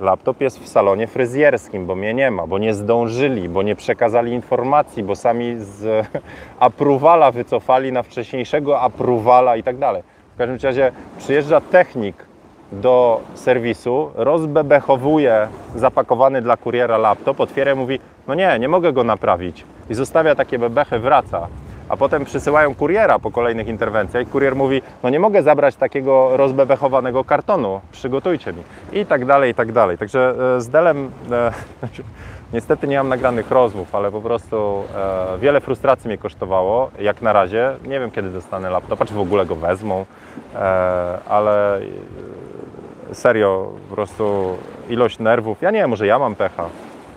laptop 0.00 0.40
jest 0.40 0.60
w 0.60 0.68
salonie 0.68 1.06
fryzjerskim, 1.06 1.86
bo 1.86 1.94
mnie 1.94 2.14
nie 2.14 2.30
ma, 2.30 2.46
bo 2.46 2.58
nie 2.58 2.74
zdążyli, 2.74 3.48
bo 3.48 3.62
nie 3.62 3.76
przekazali 3.76 4.32
informacji, 4.32 5.02
bo 5.02 5.16
sami 5.16 5.54
z 5.58 6.06
apruwala 6.58 7.30
wycofali 7.30 7.92
na 7.92 8.02
wcześniejszego 8.02 8.80
apruwala 8.80 9.56
i 9.56 9.62
tak 9.62 9.78
dalej. 9.78 10.02
W 10.34 10.38
każdym 10.38 10.58
razie 10.62 10.92
przyjeżdża 11.18 11.60
technik 11.60 12.16
do 12.72 13.20
serwisu, 13.34 14.10
rozbebechowuje 14.14 15.48
zapakowany 15.74 16.42
dla 16.42 16.56
kuriera 16.56 16.98
laptop, 16.98 17.40
otwiera 17.40 17.72
i 17.72 17.74
mówi, 17.74 18.00
no 18.26 18.34
nie, 18.34 18.58
nie 18.58 18.68
mogę 18.68 18.92
go 18.92 19.04
naprawić. 19.04 19.64
I 19.90 19.94
zostawia 19.94 20.34
takie 20.34 20.58
bebechy, 20.58 20.98
wraca. 20.98 21.48
A 21.88 21.96
potem 21.96 22.24
przysyłają 22.24 22.74
kuriera 22.74 23.18
po 23.18 23.30
kolejnych 23.30 23.68
interwencjach 23.68 24.22
i 24.22 24.26
kurier 24.26 24.56
mówi, 24.56 24.82
no 25.02 25.10
nie 25.10 25.20
mogę 25.20 25.42
zabrać 25.42 25.76
takiego 25.76 26.36
rozbebechowanego 26.36 27.24
kartonu, 27.24 27.80
przygotujcie 27.92 28.52
mi. 28.52 28.62
I 28.92 29.06
tak 29.06 29.24
dalej, 29.24 29.50
i 29.50 29.54
tak 29.54 29.72
dalej. 29.72 29.98
Także 29.98 30.34
e, 30.56 30.60
z 30.60 30.68
Delem 30.68 31.10
e, 31.32 31.52
niestety 32.52 32.88
nie 32.88 32.96
mam 32.98 33.08
nagranych 33.08 33.50
rozmów, 33.50 33.94
ale 33.94 34.10
po 34.10 34.20
prostu 34.20 34.84
e, 35.34 35.38
wiele 35.38 35.60
frustracji 35.60 36.08
mnie 36.08 36.18
kosztowało, 36.18 36.90
jak 36.98 37.22
na 37.22 37.32
razie. 37.32 37.76
Nie 37.86 38.00
wiem, 38.00 38.10
kiedy 38.10 38.30
dostanę 38.30 38.70
laptopa, 38.70 39.04
czy 39.06 39.14
w 39.14 39.20
ogóle 39.20 39.46
go 39.46 39.56
wezmą, 39.56 40.04
e, 40.54 40.58
ale 41.28 41.78
e, 43.10 43.14
serio, 43.14 43.72
po 43.88 43.94
prostu 43.94 44.56
ilość 44.88 45.18
nerwów. 45.18 45.62
Ja 45.62 45.70
nie 45.70 45.78
wiem, 45.78 45.90
może 45.90 46.06
ja 46.06 46.18
mam 46.18 46.34
pecha. 46.34 46.64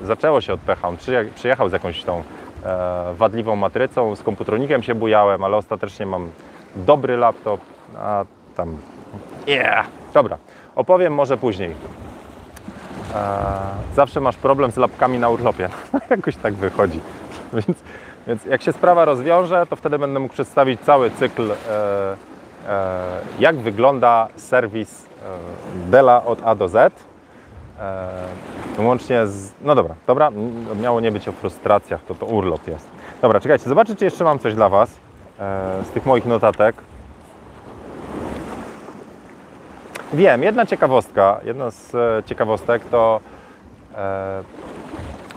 Zaczęło 0.03 0.41
się 0.41 0.53
od 0.53 0.59
pecha. 0.59 0.87
On 0.87 0.95
przyje- 0.97 1.29
przyjechał 1.35 1.69
z 1.69 1.73
jakąś 1.73 2.03
tą 2.03 2.23
wadliwą 3.13 3.55
matrycą, 3.55 4.15
z 4.15 4.23
komputronikiem 4.23 4.83
się 4.83 4.95
bujałem, 4.95 5.43
ale 5.43 5.57
ostatecznie 5.57 6.05
mam 6.05 6.29
dobry 6.75 7.17
laptop, 7.17 7.61
a 7.97 8.25
tam... 8.55 8.77
Yeah! 9.47 9.87
Dobra, 10.13 10.37
opowiem 10.75 11.13
może 11.13 11.37
później. 11.37 11.75
E, 13.15 13.35
zawsze 13.95 14.21
masz 14.21 14.37
problem 14.37 14.71
z 14.71 14.77
lapkami 14.77 15.19
na 15.19 15.29
urlopie. 15.29 15.69
Jakoś 16.09 16.35
tak 16.35 16.53
wychodzi. 16.53 16.99
Więc, 17.53 17.77
więc 18.27 18.45
jak 18.45 18.61
się 18.61 18.73
sprawa 18.73 19.05
rozwiąże, 19.05 19.65
to 19.69 19.75
wtedy 19.75 19.99
będę 19.99 20.19
mógł 20.19 20.33
przedstawić 20.33 20.81
cały 20.81 21.11
cykl, 21.11 21.51
e, 21.51 21.55
e, 22.67 23.05
jak 23.39 23.57
wygląda 23.57 24.27
serwis 24.35 25.05
e, 25.05 25.89
Dela 25.89 26.25
od 26.25 26.39
A 26.43 26.55
do 26.55 26.67
Z. 26.67 26.93
E, 27.79 28.81
łącznie 28.83 29.27
z... 29.27 29.53
No 29.61 29.75
dobra, 29.75 29.95
dobra, 30.07 30.31
miało 30.81 30.99
nie 31.01 31.11
być 31.11 31.27
o 31.27 31.31
frustracjach, 31.31 32.03
to 32.03 32.15
to 32.15 32.25
urlop 32.25 32.67
jest. 32.67 32.89
Dobra, 33.21 33.39
czekajcie, 33.39 33.69
zobaczę, 33.69 33.95
czy 33.95 34.05
jeszcze 34.05 34.23
mam 34.23 34.39
coś 34.39 34.53
dla 34.55 34.69
Was 34.69 34.89
e, 35.39 35.83
z 35.83 35.89
tych 35.89 36.05
moich 36.05 36.25
notatek. 36.25 36.75
Wiem, 40.13 40.43
jedna 40.43 40.65
ciekawostka, 40.65 41.39
jedna 41.43 41.71
z 41.71 41.95
e, 41.95 42.23
ciekawostek 42.25 42.85
to 42.85 43.19
e, 43.95 44.43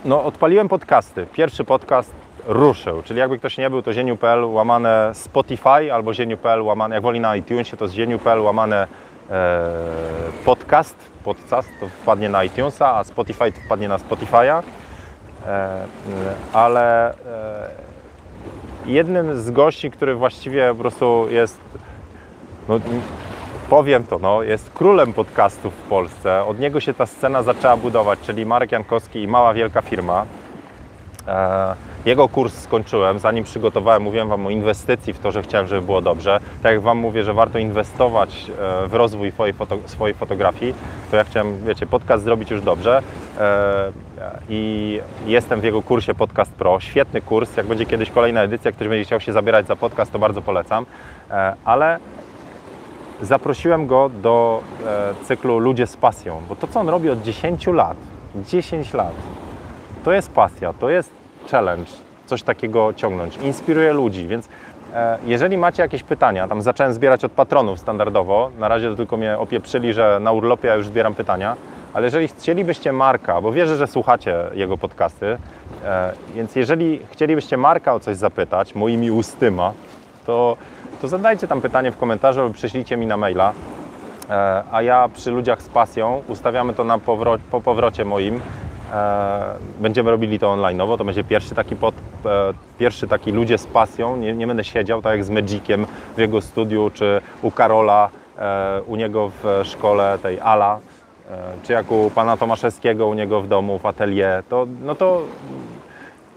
no, 0.05 0.23
odpaliłem 0.23 0.67
podcasty. 0.67 1.27
Pierwszy 1.33 1.63
podcast 1.63 2.13
ruszył, 2.45 3.03
czyli 3.03 3.19
jakby 3.19 3.39
ktoś 3.39 3.57
nie 3.57 3.69
był, 3.69 3.81
to 3.81 3.93
zieniu.pl 3.93 4.45
łamane 4.45 5.11
Spotify 5.13 5.93
albo 5.93 6.13
zieniu.pl 6.13 6.61
łamane, 6.61 6.95
jak 6.95 7.03
woli 7.03 7.19
na 7.19 7.35
iTunesie, 7.35 7.77
to 7.77 7.87
z 7.87 7.93
zieniu.pl 7.93 8.41
łamane 8.41 8.87
e, 9.29 9.69
podcast, 10.45 11.10
podcast 11.23 11.69
to 11.79 11.87
wpadnie 11.89 12.29
na 12.29 12.43
iTunesa, 12.43 12.95
a 12.95 13.03
Spotify 13.03 13.51
to 13.51 13.61
wpadnie 13.65 13.87
na 13.87 13.97
Spotify'a. 13.97 14.63
E, 15.47 15.87
ale 16.53 17.13
e, 17.13 17.69
jednym 18.85 19.41
z 19.41 19.51
gości, 19.51 19.91
który 19.91 20.15
właściwie 20.15 20.69
po 20.69 20.75
prostu 20.75 21.27
jest 21.29 21.59
no, 22.69 22.79
powiem 23.69 24.03
to, 24.03 24.19
no, 24.19 24.43
jest 24.43 24.69
królem 24.69 25.13
podcastów 25.13 25.73
w 25.73 25.81
Polsce. 25.81 26.43
Od 26.43 26.59
niego 26.59 26.79
się 26.79 26.93
ta 26.93 27.05
scena 27.05 27.43
zaczęła 27.43 27.77
budować, 27.77 28.19
czyli 28.19 28.45
Marek 28.45 28.71
Jankowski 28.71 29.23
i 29.23 29.27
Mała 29.27 29.53
Wielka 29.53 29.81
Firma. 29.81 30.25
Jego 32.05 32.29
kurs 32.29 32.53
skończyłem, 32.53 33.19
zanim 33.19 33.43
przygotowałem, 33.43 34.03
mówiłem 34.03 34.29
Wam 34.29 34.45
o 34.45 34.49
inwestycji 34.49 35.13
w 35.13 35.19
to, 35.19 35.31
że 35.31 35.43
chciałem, 35.43 35.67
żeby 35.67 35.81
było 35.81 36.01
dobrze. 36.01 36.39
Tak 36.63 36.71
jak 36.71 36.81
Wam 36.81 36.97
mówię, 36.97 37.23
że 37.23 37.33
warto 37.33 37.59
inwestować 37.59 38.51
e, 38.83 38.87
w 38.87 38.93
rozwój 38.93 39.31
swojej, 39.31 39.53
swojej 39.85 40.15
fotografii, 40.15 40.73
to 41.11 41.17
ja 41.17 41.23
chciałem, 41.23 41.65
wiecie, 41.65 41.85
podcast 41.85 42.23
zrobić 42.23 42.51
już 42.51 42.61
dobrze. 42.61 43.01
E, 43.39 43.91
I 44.49 44.99
jestem 45.25 45.61
w 45.61 45.63
jego 45.63 45.81
kursie 45.81 46.13
Podcast 46.13 46.51
Pro. 46.51 46.79
Świetny 46.79 47.21
kurs. 47.21 47.57
Jak 47.57 47.65
będzie 47.65 47.85
kiedyś 47.85 48.11
kolejna 48.11 48.41
edycja, 48.41 48.71
ktoś 48.71 48.87
będzie 48.87 49.05
chciał 49.05 49.19
się 49.19 49.33
zabierać 49.33 49.67
za 49.67 49.75
podcast, 49.75 50.11
to 50.11 50.19
bardzo 50.19 50.41
polecam. 50.41 50.85
E, 51.31 51.55
Ale 51.65 51.99
zaprosiłem 53.21 53.87
go 53.87 54.09
do 54.09 54.63
cyklu 55.23 55.59
Ludzie 55.59 55.87
z 55.87 55.97
pasją, 55.97 56.41
bo 56.49 56.55
to, 56.55 56.67
co 56.67 56.79
on 56.79 56.89
robi 56.89 57.09
od 57.09 57.21
10 57.21 57.67
lat, 57.67 57.97
10 58.35 58.93
lat, 58.93 59.13
to 60.03 60.11
jest 60.11 60.31
pasja, 60.31 60.73
to 60.73 60.89
jest 60.89 61.20
challenge, 61.51 61.91
coś 62.25 62.43
takiego 62.43 62.93
ciągnąć, 62.93 63.37
inspiruje 63.37 63.93
ludzi, 63.93 64.27
więc 64.27 64.49
e, 64.93 65.17
jeżeli 65.25 65.57
macie 65.57 65.83
jakieś 65.83 66.03
pytania, 66.03 66.47
tam 66.47 66.61
zacząłem 66.61 66.93
zbierać 66.93 67.25
od 67.25 67.31
patronów 67.31 67.79
standardowo, 67.79 68.51
na 68.59 68.67
razie 68.67 68.95
tylko 68.95 69.17
mnie 69.17 69.37
opieprzyli, 69.37 69.93
że 69.93 70.19
na 70.21 70.31
urlopie 70.31 70.67
ja 70.67 70.75
już 70.75 70.87
zbieram 70.87 71.15
pytania, 71.15 71.55
ale 71.93 72.05
jeżeli 72.05 72.27
chcielibyście 72.27 72.93
Marka, 72.93 73.41
bo 73.41 73.51
wierzę, 73.51 73.77
że 73.77 73.87
słuchacie 73.87 74.35
jego 74.53 74.77
podcasty, 74.77 75.37
e, 75.85 76.13
więc 76.35 76.55
jeżeli 76.55 76.99
chcielibyście 77.11 77.57
Marka 77.57 77.93
o 77.93 77.99
coś 77.99 78.17
zapytać, 78.17 78.75
moimi 78.75 79.11
ustyma, 79.11 79.73
to, 80.25 80.57
to 81.01 81.07
zadajcie 81.07 81.47
tam 81.47 81.61
pytanie 81.61 81.91
w 81.91 81.97
komentarzu 81.97 82.41
lub 82.41 82.53
przyślijcie 82.53 82.97
mi 82.97 83.05
na 83.05 83.17
maila. 83.17 83.53
E, 84.29 84.63
a 84.71 84.81
ja 84.81 85.09
przy 85.13 85.31
ludziach 85.31 85.61
z 85.61 85.69
pasją 85.69 86.21
ustawiamy 86.27 86.73
to 86.73 86.83
na 86.83 86.97
powro- 86.97 87.39
po 87.51 87.61
powrocie 87.61 88.05
moim. 88.05 88.41
E, 88.91 89.55
będziemy 89.79 90.11
robili 90.11 90.39
to 90.39 90.47
online'owo, 90.47 90.97
to 90.97 91.05
będzie 91.05 91.23
pierwszy 91.23 91.55
taki, 91.55 91.75
pod, 91.75 91.95
e, 92.25 92.53
pierwszy 92.79 93.07
taki 93.07 93.31
ludzie 93.31 93.57
z 93.57 93.67
pasją. 93.67 94.17
Nie, 94.17 94.33
nie 94.33 94.47
będę 94.47 94.63
siedział 94.63 95.01
tak 95.01 95.11
jak 95.11 95.23
z 95.23 95.29
Magiciem 95.29 95.85
w 96.15 96.19
jego 96.19 96.41
studiu, 96.41 96.91
czy 96.93 97.21
u 97.41 97.51
Karola, 97.51 98.09
e, 98.37 98.81
u 98.87 98.95
niego 98.95 99.31
w 99.43 99.61
szkole 99.63 100.17
tej 100.21 100.39
Ala, 100.39 100.79
czy 101.63 101.73
jak 101.73 101.91
u 101.91 102.11
pana 102.15 102.37
Tomaszewskiego 102.37 103.07
u 103.07 103.13
niego 103.13 103.41
w 103.41 103.47
domu, 103.47 103.79
w 103.79 103.85
atelier. 103.85 104.43
To, 104.43 104.67
no 104.83 104.95
to 104.95 105.21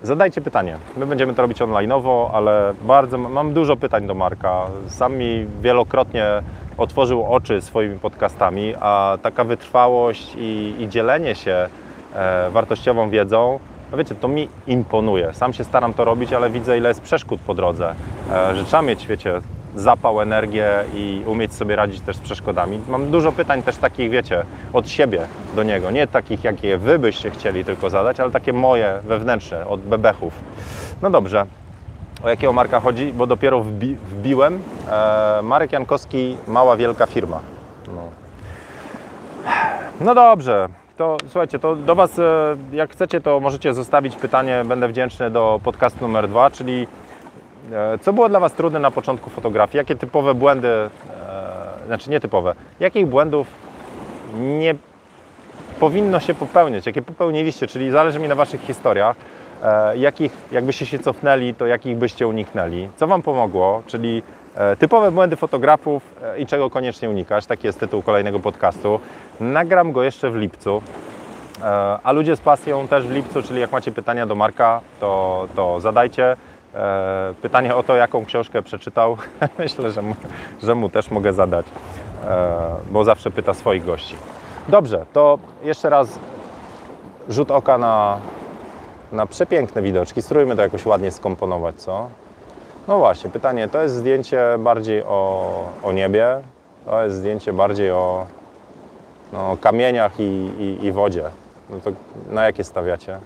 Zadajcie 0.05 0.41
pytanie. 0.41 0.79
My 0.97 1.07
będziemy 1.07 1.35
to 1.35 1.43
robić 1.43 1.59
online'owo, 1.59 2.31
ale 2.33 2.75
bardzo 2.83 3.19
mam 3.19 3.53
dużo 3.53 3.77
pytań 3.77 4.07
do 4.07 4.15
Marka. 4.15 4.67
Sam 4.89 5.17
mi 5.17 5.47
wielokrotnie 5.61 6.25
otworzył 6.77 7.25
oczy 7.33 7.61
swoimi 7.61 7.99
podcastami, 7.99 8.75
a 8.81 9.19
taka 9.23 9.45
wytrwałość 9.45 10.35
i, 10.39 10.75
i 10.79 10.89
dzielenie 10.89 11.35
się 11.35 11.69
wartościową 12.51 13.11
wiedzą, 13.11 13.59
no 13.95 13.99
wiecie, 13.99 14.15
to 14.15 14.29
mi 14.29 14.49
imponuje. 14.67 15.35
Sam 15.35 15.53
się 15.53 15.65
staram 15.65 15.95
to 15.95 16.05
robić, 16.05 16.33
ale 16.33 16.51
widzę, 16.51 16.79
ile 16.79 16.89
jest 16.89 17.01
przeszkód 17.01 17.41
po 17.41 17.55
drodze. 17.55 17.95
E, 18.33 18.57
że 18.57 18.65
trzeba 18.65 18.83
mieć, 18.83 19.07
wiecie, 19.07 19.41
zapał, 19.77 20.21
energię 20.21 20.71
i 20.95 21.23
umieć 21.27 21.55
sobie 21.55 21.77
radzić 21.77 22.01
też 22.01 22.17
z 22.17 22.21
przeszkodami. 22.21 22.81
Mam 22.89 23.11
dużo 23.11 23.33
pytań 23.33 23.63
też 23.63 23.77
takich, 23.77 24.11
wiecie, 24.11 24.45
od 24.73 24.89
siebie 24.89 25.21
do 25.57 25.63
niego. 25.63 25.91
Nie 25.91 26.07
takich, 26.07 26.45
jakie 26.45 26.79
wy 26.79 26.99
byście 26.99 27.31
chcieli 27.31 27.65
tylko 27.65 27.91
zadać, 27.91 28.21
ale 28.21 28.31
takie 28.31 28.53
moje, 28.53 29.01
wewnętrzne, 29.05 29.67
od 29.67 29.81
bebechów. 29.81 30.33
No 31.03 31.11
dobrze. 31.11 31.47
O 32.25 32.29
jakiego 32.29 32.53
Marka 32.53 32.81
chodzi? 32.81 33.13
Bo 33.13 33.27
dopiero 33.27 33.61
wbi 33.61 33.95
wbiłem. 33.95 34.63
E, 34.91 35.41
Marek 35.43 35.73
Jankowski, 35.73 36.37
mała, 36.49 36.77
wielka 36.77 37.07
firma. 37.07 37.41
No. 37.87 38.03
no 40.01 40.15
dobrze. 40.15 40.69
To 40.97 41.17
słuchajcie, 41.23 41.59
to 41.59 41.77
do 41.77 41.95
Was, 41.95 42.19
e, 42.19 42.57
jak 42.73 42.93
chcecie, 42.93 43.21
to 43.21 43.41
możecie 43.41 43.75
zostawić 43.75 44.17
pytanie, 44.17 44.63
będę 44.65 44.89
wdzięczny 44.89 45.31
do 45.31 45.61
podcastu 45.65 46.01
numer 46.01 46.29
dwa, 46.29 46.51
czyli 46.51 46.87
e, 47.73 47.99
co 47.99 48.13
było 48.13 48.29
dla 48.29 48.41
Was 48.41 48.53
trudne 48.53 48.79
na 48.81 48.91
początku 48.91 49.31
fotografii? 49.31 49.79
Jakie 49.79 49.97
typowe 49.97 50.35
błędy, 50.35 50.69
e, 50.69 50.91
znaczy 51.87 52.11
nietypowe, 52.11 52.55
jakich 52.81 53.07
błędów 53.07 53.47
nie 54.35 54.75
powinno 55.81 56.21
się 56.21 56.35
popełniać, 56.35 56.87
jakie 56.87 57.03
popełniliście, 57.03 57.67
czyli 57.67 57.91
zależy 57.91 58.19
mi 58.19 58.29
na 58.29 58.35
Waszych 58.35 58.61
historiach, 58.61 59.17
jakich, 59.97 60.33
jakbyście 60.53 60.87
się 60.87 60.99
cofnęli, 60.99 61.55
to 61.55 61.67
jakich 61.67 61.97
byście 61.97 62.29
uniknęli, 62.29 62.89
co 62.97 63.07
Wam 63.07 63.23
pomogło, 63.23 63.83
czyli 63.87 64.23
typowe 64.79 65.11
błędy 65.11 65.37
fotografów 65.37 66.03
i 66.39 66.47
czego 66.47 66.71
koniecznie 66.71 67.11
unikać, 67.11 67.47
taki 67.47 67.67
jest 67.67 67.81
tytuł 67.81 68.03
kolejnego 68.03 68.41
podcastu. 68.41 69.01
Nagram 69.41 69.93
go 69.93 70.03
jeszcze 70.03 70.31
w 70.31 70.37
lipcu, 70.37 70.83
e, 71.63 71.99
a 72.03 72.13
ludzie 72.13 72.37
z 72.37 72.41
pasją 72.41 72.89
też 72.89 73.07
w 73.07 73.11
lipcu, 73.11 73.43
czyli 73.43 73.61
jak 73.61 73.73
macie 73.73 73.93
pytania 73.93 74.27
do 74.27 74.35
Marka, 74.35 74.81
to, 75.01 75.47
to 75.57 75.81
zadajcie. 75.81 76.37
E, 76.75 77.35
Pytanie 77.43 77.77
o 77.77 77.83
to, 77.83 77.97
jaką 77.97 78.25
książkę 78.25 78.63
przeczytał, 78.63 79.17
myślę, 79.59 79.91
że 79.91 80.03
mu, 80.03 80.15
że 80.63 80.75
mu 80.75 80.89
też 80.89 81.11
mogę 81.11 81.33
zadać, 81.33 81.67
e, 82.25 82.57
bo 82.91 83.05
zawsze 83.05 83.31
pyta 83.31 83.55
swoich 83.55 83.85
gości. 83.85 84.17
Dobrze, 84.69 85.07
to 85.13 85.39
jeszcze 85.63 85.91
raz 85.91 86.19
rzut 87.29 87.51
oka 87.51 87.79
na, 87.79 88.19
na 89.13 89.27
przepiękne 89.27 89.83
widoczki. 89.83 90.23
Spróbujmy 90.23 90.57
to 90.57 90.63
jakoś 90.63 90.87
ładnie 90.87 91.11
skomponować, 91.11 91.75
co? 91.77 92.09
No 92.89 92.99
właśnie, 92.99 93.31
pytanie, 93.31 93.69
to 93.69 93.83
jest 93.83 93.95
zdjęcie 93.95 94.43
bardziej 94.59 95.03
o, 95.03 95.51
o 95.83 95.93
niebie, 95.93 96.41
to 96.87 97.05
jest 97.05 97.17
zdjęcie 97.17 97.53
bardziej 97.53 97.91
o 97.91 98.27
no, 99.35 99.57
kamieniach 99.61 100.21
i, 100.21 100.23
i, 100.59 100.85
i 100.85 100.93
wodzie. 100.93 101.31
No 101.71 101.77
to 101.85 101.91
na 102.29 102.45
jakie 102.45 102.65
stawiacie? 102.65 103.19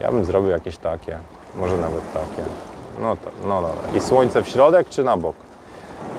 Ja 0.00 0.12
bym 0.12 0.24
zrobił 0.24 0.50
jakieś 0.50 0.76
takie, 0.76 1.18
może 1.56 1.76
nawet 1.76 2.12
takie. 2.12 2.42
No, 3.00 3.16
to, 3.16 3.30
no 3.48 3.62
dobra. 3.62 3.98
I 3.98 4.00
słońce 4.00 4.42
w 4.42 4.48
środek 4.48 4.88
czy 4.88 5.04
na 5.04 5.16
bok? 5.16 5.36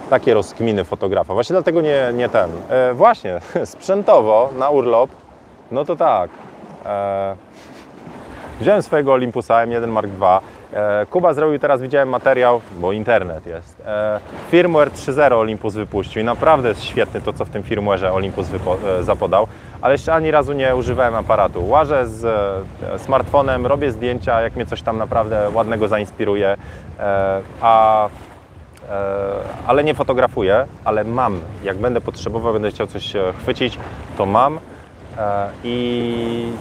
Takie 0.10 0.34
rozkminy 0.34 0.84
fotografa. 0.84 1.34
Właśnie 1.34 1.54
dlatego 1.54 1.82
nie, 1.82 2.12
nie 2.14 2.30
ten. 2.30 2.50
E, 2.70 2.94
właśnie, 2.94 3.42
sprzętowo 3.66 4.50
na 4.58 4.70
urlop, 4.70 5.10
no 5.72 5.86
to 5.86 5.96
tak. 5.96 6.30
E, 6.86 7.36
wziąłem 8.60 8.84
swojego 8.84 9.14
Olympusa 9.14 9.54
M1 9.54 9.88
Mark 9.88 10.10
II. 10.22 10.55
E, 10.74 11.06
Kuba 11.06 11.34
zrobił 11.34 11.60
teraz, 11.60 11.82
widziałem 11.82 12.10
materiał, 12.10 12.62
bo 12.78 12.92
internet 12.92 13.46
jest. 13.46 13.82
E, 13.86 14.20
firmware 14.52 14.92
3.0 14.92 15.34
Olympus 15.34 15.74
wypuścił 15.74 16.22
i 16.22 16.26
naprawdę 16.26 16.70
jest 16.70 16.84
świetny 16.84 17.22
to, 17.22 17.34
co 17.34 17.46
w 17.46 17.50
tym 17.50 17.64
firmware'ze 17.64 18.14
Olympus 18.14 18.48
e, 18.50 19.04
zapodał, 19.04 19.48
ale 19.82 19.94
jeszcze 19.94 20.14
ani 20.14 20.32
razu 20.32 20.54
nie 20.54 20.76
używałem 20.76 21.16
aparatu. 21.16 21.68
Łażę 21.68 22.08
z 22.08 22.26
smartfonem, 23.02 23.66
robię 23.66 23.92
zdjęcia, 23.92 24.42
jak 24.42 24.56
mnie 24.56 24.66
coś 24.66 24.82
tam 24.82 24.98
naprawdę 24.98 25.50
ładnego 25.54 25.88
zainspiruje, 25.88 26.58
a 27.62 28.10
ale 29.68 29.84
nie 29.84 29.94
fotografuję, 29.94 30.66
ale 30.84 31.04
mam. 31.04 31.42
Jak 31.64 31.78
będę 31.78 32.02
potrzebował, 32.02 32.54
będę 32.54 32.72
chciał 32.72 32.88
coś 32.88 33.14
chwycić, 33.40 33.78
to 34.18 34.26
mam. 34.26 34.60
I, 35.64 36.52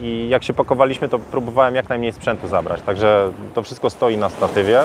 I 0.00 0.28
jak 0.28 0.44
się 0.44 0.52
pakowaliśmy, 0.54 1.08
to 1.08 1.18
próbowałem 1.18 1.74
jak 1.74 1.88
najmniej 1.88 2.12
sprzętu 2.12 2.48
zabrać. 2.48 2.82
Także 2.82 3.32
to 3.54 3.62
wszystko 3.62 3.90
stoi 3.90 4.16
na 4.16 4.28
statywie. 4.28 4.80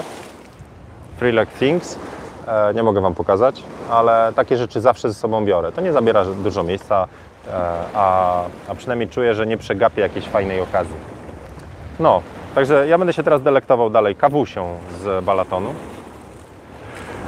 Freelec 1.18 1.50
Things. 1.50 2.00
E, 2.47 2.74
Nie 2.74 2.84
mogę 2.84 3.02
Wam 3.02 3.16
pokazać, 3.16 3.64
ale 3.89 4.32
takie 4.36 4.58
rzeczy 4.58 4.82
zawsze 4.82 5.10
ze 5.10 5.14
sobą 5.16 5.45
biorę. 5.45 5.72
To 5.72 5.82
nie 5.82 5.93
zabiera 5.93 6.26
dużo 6.26 6.64
miejsca, 6.64 7.08
e, 7.47 7.52
a, 7.95 8.41
a 8.68 8.76
przynajmniej 8.76 9.10
czuję, 9.10 9.34
że 9.34 9.47
nie 9.47 9.58
przegapię 9.58 10.02
jakiejś 10.02 10.26
fajnej 10.26 10.62
okazji. 10.62 10.95
No, 12.00 12.22
także 12.56 12.88
ja 12.88 12.97
będę 12.97 13.14
się 13.14 13.24
teraz 13.24 13.41
delektował 13.41 13.89
dalej 13.89 14.16
kawusią 14.16 14.78
z 15.02 15.26
balatonu. 15.26 15.74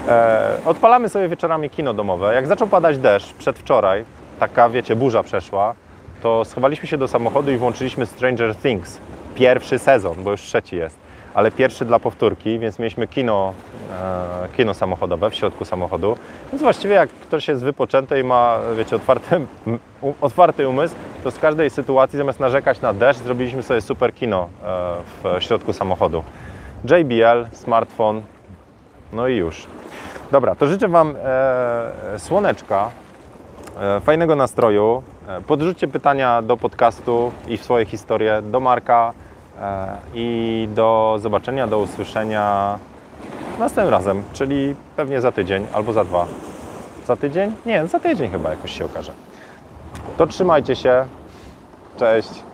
E, 0.08 0.58
odpalamy 0.66 1.10
sobie 1.10 1.28
wieczorami 1.30 1.70
kino 1.70 1.94
domowe. 1.94 2.34
Jak 2.36 2.48
zaczął 2.48 2.68
padać 2.68 2.98
deszcz 2.98 3.34
przedwczoraj, 3.34 4.06
taka 4.42 4.70
wiecie, 4.70 4.96
burza 4.96 5.24
przeszła, 5.24 5.74
to 6.22 6.46
schowaliśmy 6.46 6.88
się 6.88 6.98
do 6.98 7.08
samochodu 7.08 7.52
i 7.52 7.58
włączyliśmy 7.58 8.06
Stranger 8.06 8.56
Things. 8.56 9.00
Pierwszy 9.36 9.80
sezon, 9.80 10.24
bo 10.24 10.32
już 10.32 10.42
trzeci 10.42 10.76
jest, 10.76 10.98
ale 11.34 11.52
pierwszy 11.52 11.86
dla 11.86 12.00
powtórki, 12.00 12.60
więc 12.60 12.80
mieliśmy 12.80 13.08
kino, 13.08 13.54
e, 13.92 14.58
kino 14.58 14.74
samochodowe 14.74 15.30
w 15.30 15.36
środku 15.36 15.66
samochodu. 15.66 16.18
Więc 16.52 16.62
właściwie 16.62 16.96
jak 16.96 17.10
ktoś 17.10 17.48
jest 17.48 17.64
wypoczęty 17.64 18.20
i 18.20 18.24
ma, 18.24 18.60
wiecie, 18.78 18.96
otwarty, 18.96 19.42
otwarty 20.22 20.68
umysł, 20.68 20.96
to 21.24 21.32
z 21.32 21.40
każdej 21.40 21.70
sytuacji 21.70 22.18
zamiast 22.18 22.40
narzekać 22.40 22.82
na 22.82 22.94
deszcz, 22.94 23.20
zrobiliśmy 23.20 23.64
sobie 23.64 23.82
super 23.82 24.14
kino 24.14 24.50
e, 24.64 25.38
w 25.40 25.44
środku 25.44 25.74
samochodu. 25.74 26.24
JBL, 26.84 27.46
smartfon, 27.52 28.22
no 29.14 29.28
i 29.28 29.36
już. 29.36 29.68
Dobra, 30.32 30.56
to 30.56 30.68
życzę 30.68 30.88
Wam 30.88 31.16
e, 31.24 32.20
słoneczka, 32.20 32.92
fajnego 34.02 34.36
nastroju. 34.36 35.04
E, 35.28 35.42
podrzućcie 35.42 35.88
pytania 35.88 36.42
do 36.42 36.58
podcastu 36.58 37.32
i 37.48 37.58
swoje 37.58 37.86
historie 37.86 38.42
do 38.42 38.60
Marka 38.60 39.14
e, 39.62 39.88
i 40.14 40.68
do 40.76 41.18
zobaczenia, 41.22 41.68
do 41.68 41.80
usłyszenia 41.80 42.80
następnym 43.60 43.92
razem, 43.92 44.24
czyli 44.34 44.76
pewnie 44.96 45.22
za 45.22 45.32
tydzień 45.32 45.68
albo 45.74 45.94
za 45.94 46.04
dwa. 46.04 46.26
Za 47.08 47.16
tydzień? 47.16 47.56
Nie, 47.66 47.88
za 47.88 48.00
tydzień 48.00 48.32
chyba 48.32 48.50
jakoś 48.50 48.72
się 48.78 48.86
okaże. 48.86 49.12
To 50.18 50.28
trzymajcie 50.28 50.76
się. 50.76 51.06
Cześć. 51.98 52.51